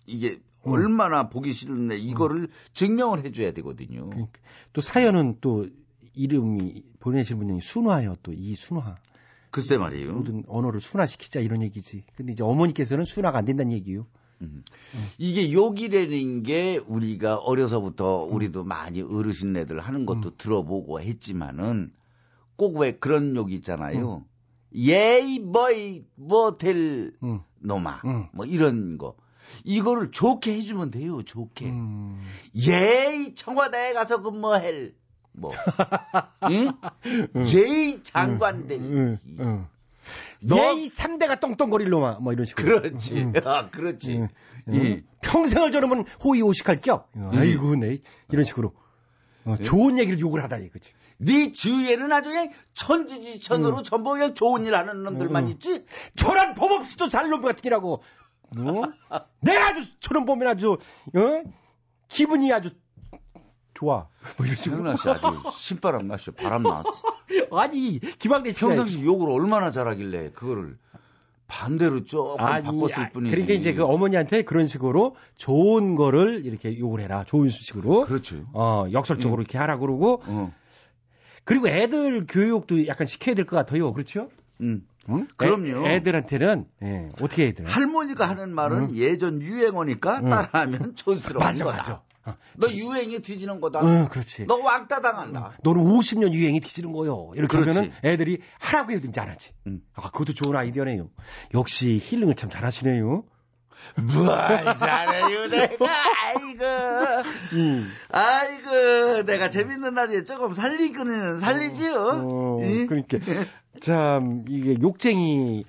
[0.06, 4.10] 이게 얼마나 보기 싫은데 이거를 증명을 해줘야 되거든요.
[4.74, 5.68] 또 사연은 또
[6.14, 8.18] 이름이 보내신 분이 순화요.
[8.24, 8.96] 또 이 순화.
[9.52, 10.14] 글쎄 말이에요.
[10.14, 12.04] 모든 언어를 순화시키자 이런 얘기지.
[12.16, 14.06] 근데 이제 어머니께서는 순화가 안 된다는 얘기요.
[15.18, 21.92] 이게 욕이라는 게 우리가 어려서부터 우리도 많이 어르신네들 하는 것도 들어보고 했지만은
[22.56, 24.24] 꼭 왜 그런 욕이 있잖아요.
[24.76, 27.14] 예이 뭐이 뭐될
[27.60, 28.02] 놈아
[28.34, 29.16] 뭐 이런 거
[29.64, 31.74] 이거를 좋게 해주면 돼요 좋게
[32.56, 34.94] 예이 청와대에 가서 근무할
[35.32, 35.52] 뭐
[36.52, 36.74] 응?
[37.46, 39.20] 예이 장관들
[40.42, 42.20] 너이 3대가 똥똥거릴 놈아.
[42.20, 42.82] 뭐 이런 식으로.
[42.82, 44.28] 그렇지 아 그렇지 음.
[44.74, 45.04] 예.
[45.22, 47.06] 평생을 저러면 호의호식할 겨.
[47.34, 48.00] 아이고, 네.
[48.32, 48.74] 이런 식으로.
[49.46, 50.94] 어, 좋은 얘기를 욕을 하다 이거지.
[51.18, 55.84] 네 주위에는 아주 그냥 천지지천으로 전부 그냥 좋은 일 하는 놈들만 있지?
[56.16, 58.02] 저런 법 없이도 살 놈 같으니라고.
[58.58, 59.20] 어?
[59.42, 61.44] 내가 아주 저런 보면 아주 어?
[62.08, 62.72] 기분이 아주
[63.74, 64.08] 좋아.
[64.38, 64.96] 뭐 이런 식으로.
[64.98, 66.84] 씨 아주 신바람 나시오 바람 나.
[67.52, 70.78] 아니 김학래 씨가 평상시 욕을 얼마나 잘하길래 그거를
[71.48, 73.32] 반대로 조금 아니, 바꿨을 아, 뿐이지.
[73.32, 77.24] 그러니까 이제 그 어머니한테 그런 식으로 좋은 거를 이렇게 욕을 해라.
[77.26, 78.02] 좋은 식으로.
[78.06, 78.44] 그렇죠.
[78.54, 80.22] 어, 역설적으로 이렇게 하라 그러고.
[81.46, 83.94] 그리고 애들 교육도 약간 시켜야 될 것 같아요.
[83.94, 84.30] 그렇죠?
[84.62, 84.86] 음.
[84.86, 84.88] 응?
[85.38, 85.88] 그럼요.
[85.88, 87.70] 애, 들한테는 예, 어떻게 해야 되나?
[87.70, 90.30] 할머니가 하는 말은 예전 유행어니까 응.
[90.30, 91.78] 따라하면 촌스러운 맞아, 거다.
[91.78, 92.04] 맞아.
[92.56, 93.82] 너 유행이 뒤지는 거다.
[93.84, 94.46] 응, 그렇지.
[94.46, 95.54] 너 왕따 당한다.
[95.64, 97.32] 너는 50년 유행이 뒤지는 거요.
[97.36, 97.70] 이렇게 그렇지.
[97.78, 99.52] 하면은 애들이 하라고 해든지 안 하지.
[99.96, 101.10] 아, 그것도 좋은 아이디어네요.
[101.56, 103.24] 역시 힐링을 참 잘하시네요.
[103.96, 105.86] 뭘 잘해요, 내가.
[106.26, 107.30] 아이고.
[107.54, 107.92] 음.
[108.10, 111.96] 아이고, 내가 재밌는 라디오 조금 살리기는 살리지요.
[111.96, 112.86] 어, 이?
[112.86, 113.18] 그러니까
[113.82, 115.66] 참 이게 욕쟁이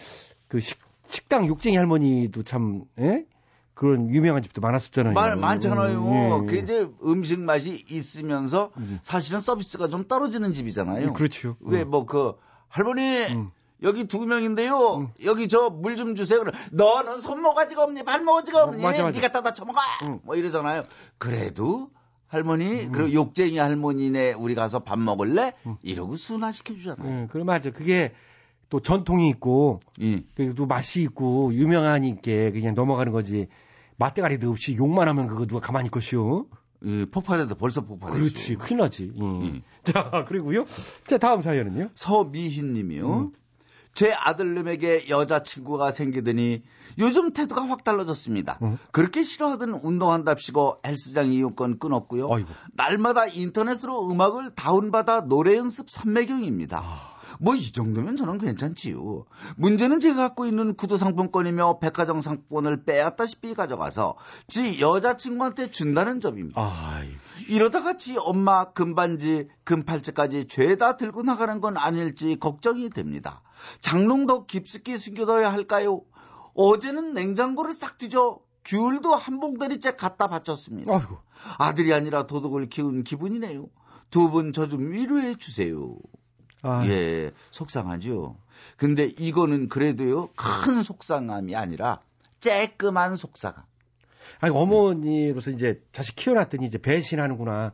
[0.48, 3.24] 그 식, 식당 욕쟁이 할머니도 참 예?
[3.74, 5.14] 그런 유명한 집도 많았었잖아요.
[5.14, 6.40] 말 많잖아요.
[6.40, 11.08] 음, 그 이제 음식 맛이 있으면서 사실은 서비스가 좀 떨어지는 집이잖아요.
[11.08, 11.56] 음, 그렇죠.
[11.60, 12.34] 왜 뭐그
[12.68, 13.26] 할머니
[13.82, 15.10] 여기 두 명인데요.
[15.24, 16.38] 여기 저 물 좀 주세요.
[16.40, 18.02] 그럼 너는 손모가지가 없니?
[18.04, 18.84] 발모가지가 없니?
[18.84, 19.10] 어, 맞아.
[19.10, 19.78] 네가 따다 처먹어.
[20.24, 20.82] 뭐 이러잖아요.
[21.18, 21.90] 그래도
[22.26, 25.52] 할머니 그리고 욕쟁이 할머니네 우리 가서 밥 먹을래?
[25.82, 27.08] 이러고 순화시켜 주잖아요.
[27.08, 27.70] 음, 그래 맞아.
[27.70, 28.12] 그게
[28.68, 29.80] 또 전통이 있고
[30.36, 32.22] 그리고 또 맛이 있고 유명하니까
[32.52, 33.48] 그냥 넘어가는 거지.
[33.96, 36.46] 맛대가리도 없이 욕만 하면 그거 누가 가만히 있겠시오?
[37.10, 38.18] 폭발해도 벌써 폭발했어.
[38.18, 39.12] 그렇지, 큰일 나지.
[39.20, 39.62] 음.
[39.84, 40.64] 자, 그리고요.
[41.06, 41.90] 자, 다음 사연은요.
[41.94, 43.32] 서미희 님이요.
[43.92, 46.62] 제 아들님에게 여자친구가 생기더니
[46.98, 48.58] 요즘 태도가 확 달라졌습니다.
[48.92, 52.28] 그렇게 싫어하던 운동한답시고 헬스장 이용권 끊었고요.
[52.72, 56.82] 날마다 인터넷으로 음악을 다운받아 노래 연습 삼매경입니다.
[57.38, 59.24] 뭐 이 정도면 저는 괜찮지요.
[59.56, 64.16] 문제는 제가 갖고 있는 구두 상품권이며 백화점 상품권을 빼앗다시피 가져가서
[64.48, 66.60] 지 여자친구한테 준다는 점입니다.
[67.48, 73.42] 이러다가 지 엄마 금반지 금팔찌까지 죄다 들고 나가는 건 아닐지 걱정이 됩니다.
[73.80, 76.02] 장롱도 깊숙이 숨겨둬야 할까요?
[76.54, 80.92] 어제는 냉장고를 싹 뒤져 귤도 한 봉다리째 갖다 바쳤습니다.
[81.58, 83.66] 아들이 아니라 도둑을 키운 기분이네요.
[84.10, 85.96] 두 분 저 좀 위로해 주세요.
[86.62, 86.86] 아.
[86.86, 88.36] 예, 속상하죠.
[88.76, 92.00] 근데 이거는 그래도요, 큰 속상함이 아니라
[92.40, 93.64] 쬐끔한 속상함.
[94.40, 97.72] 아니, 어머니로서 이제 자식 키워놨더니 이제 배신하는구나.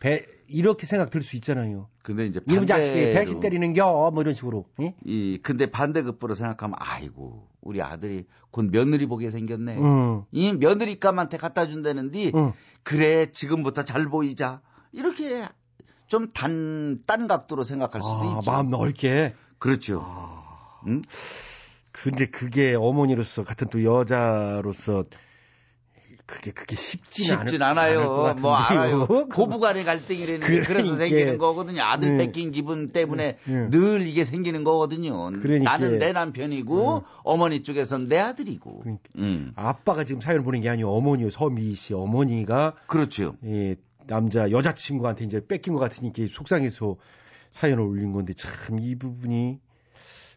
[0.00, 1.88] 배, 이렇게 생각 들 수 있잖아요.
[2.02, 4.64] 근데 이제 이놈 자식이 반대로 배신 때리는 겨, 뭐 이런 식으로.
[4.80, 4.94] 예?
[5.04, 9.78] 이 근데 반대급부로 생각하면 아이고 우리 아들이 곧 며느리 보게 생겼네.
[9.78, 10.24] 응.
[10.32, 12.32] 이 며느리감한테 갖다 준다는데
[12.82, 14.60] 그래 지금부터 잘 보이자
[14.92, 15.44] 이렇게
[16.10, 18.50] 좀 단 딴 각도로 생각할 수도 아, 있죠.
[18.50, 19.34] 마음 넓게.
[19.58, 20.04] 그렇죠.
[20.86, 21.00] 응?
[21.92, 25.04] 근데 그게 어머니로서 같은 또 여자로서
[26.26, 28.34] 그게 그게 쉽진, 쉽진 것 같은데요.
[28.40, 29.06] 뭐 알아요.
[29.34, 30.96] 고부간의 갈등이라는 게 그래서 그러니까.
[30.98, 31.82] 생기는 거거든요.
[31.82, 32.26] 아들 네.
[32.26, 33.70] 뺏긴 기분 때문에 네.
[33.70, 35.32] 늘 이게 생기는 거거든요.
[35.32, 35.72] 그러니까.
[35.72, 38.78] 나는 내 남편이고 어머니 쪽에서는 내 아들이고.
[38.80, 39.02] 그러니까.
[39.18, 39.52] 음.
[39.56, 43.34] 아빠가 지금 사연을 보낸 게 아니고 어머니요 서미 씨 어머니가 그렇죠.
[43.44, 43.74] 예,
[44.06, 46.96] 남자 여자친구한테 이제 뺏긴 것 같으니까 속상해서
[47.50, 49.60] 사연을 올린 건데 참 이 부분이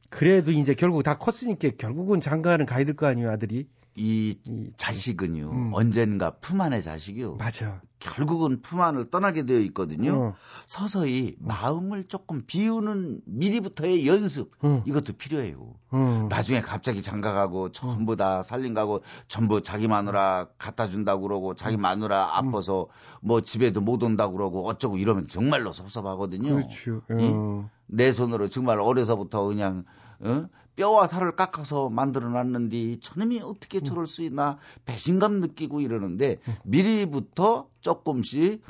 [0.09, 4.37] 그래도 이제 결국 다 컸으니까 결국은 장가는 가야 될 거 아니에요 아들이 이
[4.77, 7.33] 자식은요 언젠가 품 안의 자식이요.
[7.33, 7.37] 음.
[7.37, 7.81] 맞아.
[7.99, 10.13] 결국은 품 안을 떠나게 되어 있거든요.
[10.13, 10.35] 어.
[10.65, 14.51] 서서히 마음을 조금 비우는 미리부터의 연습
[14.85, 15.75] 이것도 필요해요.
[15.93, 16.27] 음.
[16.27, 22.37] 나중에 갑자기 장가가고 전부 다 살림 가고 전부 자기 마누라 갖다 준다고 그러고 자기 마누라
[22.37, 22.87] 아파서
[23.21, 26.55] 뭐 집에도 못 온다고 그러고 어쩌고 이러면 정말로 섭섭하거든요.
[26.55, 27.01] 그렇죠.
[27.11, 27.31] 이?
[27.31, 27.69] 어.
[27.87, 29.85] 내 손으로 정말 어려서부터 그냥
[30.19, 30.47] 어?
[30.75, 33.83] 뼈와 살을 깎아서 만들어 놨는데 저놈이 어떻게 음.
[33.83, 38.63] 저럴 수 있나 배신감 느끼고 이러는데 미리부터 조금씩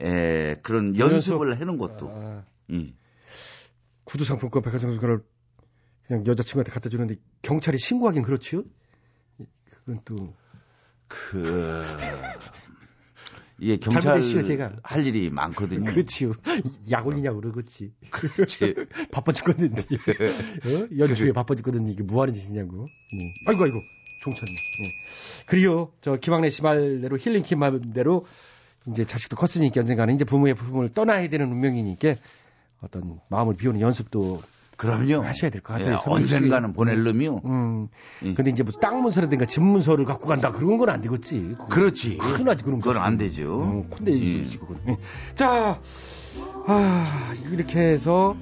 [0.00, 2.44] 에, 그런 연습을 해놓은 것도 아.
[2.68, 2.94] 이.
[4.04, 5.24] 구두 상품권 백화점 상품권을
[6.06, 8.62] 그냥 여자친구한테 갖다 주는데 경찰이 신고하긴 그렇지요.
[9.84, 10.34] 그건 또
[11.08, 11.82] 그
[13.60, 14.72] 이게 경찰 잘못했어요, 제가.
[14.82, 15.84] 할 일이 많거든요.
[15.84, 16.32] 그렇지요.
[16.90, 17.92] 약올리냐고 그러겠지.
[18.10, 18.74] 그렇지.
[19.10, 19.82] 바빠 죽겠는데.
[19.82, 20.88] 어?
[20.96, 22.86] 연초에 바빠 죽겠는데 이게 뭐하는 짓이냐고.
[22.86, 23.34] 네.
[23.48, 23.80] 아이고 아이고
[24.22, 24.52] 종천이.
[24.52, 25.44] 네.
[25.46, 25.92] 그리요.
[26.00, 28.26] 저 김학래 씨 말대로 힐링 킴 말대로
[28.86, 32.14] 이제 자식도 컸으니까 언젠가는 이제 부모의 품을 떠나야 되는 운명이니까
[32.80, 34.40] 어떤 마음을 비우는 연습도
[34.78, 35.22] 그럼요.
[35.24, 35.94] 하셔야 될 것 같아요.
[35.94, 36.36] 예, 서민씨.
[36.36, 37.40] 언젠가는 보낼 놈이요.
[37.44, 37.88] 음.
[38.20, 41.56] 근데 이제 뭐땅 문서라든가 집 문서를 갖고 간다 그런 건 안 되겠지.
[41.68, 42.16] 그렇지.
[42.16, 42.88] 큰일 나지 그런 거.
[42.88, 43.60] 그건 안 되죠.
[43.64, 44.78] 음, 콘데 이지 그건.
[44.88, 44.96] 예.
[45.34, 45.80] 자,
[46.66, 48.36] 아 이렇게 해서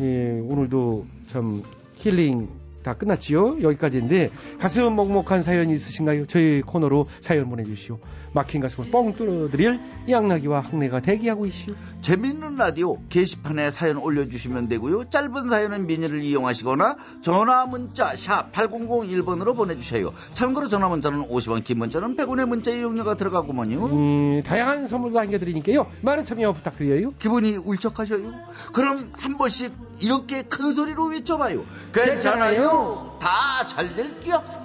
[0.00, 1.62] 예, 오늘도 참
[1.96, 2.48] 힐링
[2.82, 3.62] 다 끝났지요.
[3.62, 6.26] 여기까지인데 가슴 먹먹한 사연이 있으신가요?
[6.26, 7.98] 저희 코너로 사연 보내주시오.
[8.32, 11.74] 막힌 가슴을 뻥 뚫어드릴 양나기와 항내가 대기하고 있시오.
[12.00, 15.10] 재밌는 라디오 게시판에 사연 올려주시면 되고요.
[15.10, 20.12] 짧은 사연은 미니를 이용하시거나 전화 문자 샵 8001번으로 보내주세요.
[20.32, 23.84] 참고로 전화 문자는 50원, 긴 문자는 100원의 문자 이용료가 들어가구먼요.
[23.86, 25.86] 음, 다양한 선물도 안겨드리니까요.
[26.02, 27.12] 많은 참여 부탁드려요.
[27.18, 28.32] 기분이 울적하셔요?
[28.72, 31.64] 그럼 한 번씩 이렇게 큰 소리로 외쳐봐요.
[31.92, 33.18] 괜찮아요.
[33.20, 34.61] 다잘 될게요.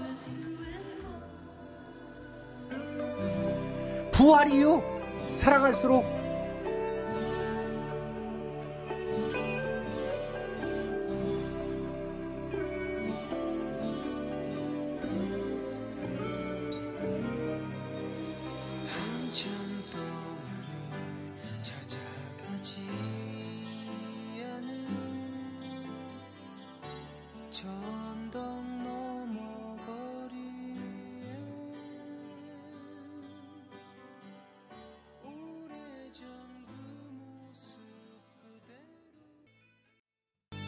[4.17, 4.81] 부활이요.
[5.35, 6.16] 사랑할수록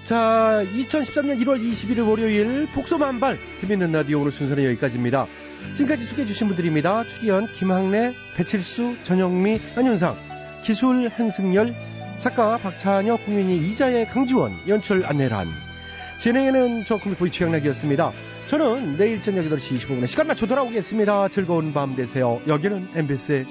[0.09, 5.27] 자, 2013년 1월 21일 월요일 폭소만발 재밌는 라디오 오늘 순서는 여기까지입니다.
[5.75, 7.03] 지금까지 소개해 주신 분들입니다.
[7.03, 10.15] 출연 김학래, 배칠수, 전영미, 안윤상,
[10.63, 11.75] 기술 한승열,
[12.17, 15.47] 작가 박찬혁, 국민이 이자의 강지원, 연출 안내란.
[16.17, 18.11] 진행에는 저 컴퓨터의 최양락이었습니다.
[18.47, 21.27] 저는 내일 저녁 8시 25분에 시간 맞춰 돌아오겠습니다.
[21.27, 22.41] 즐거운 밤 되세요.
[22.47, 23.45] 여기는 MBC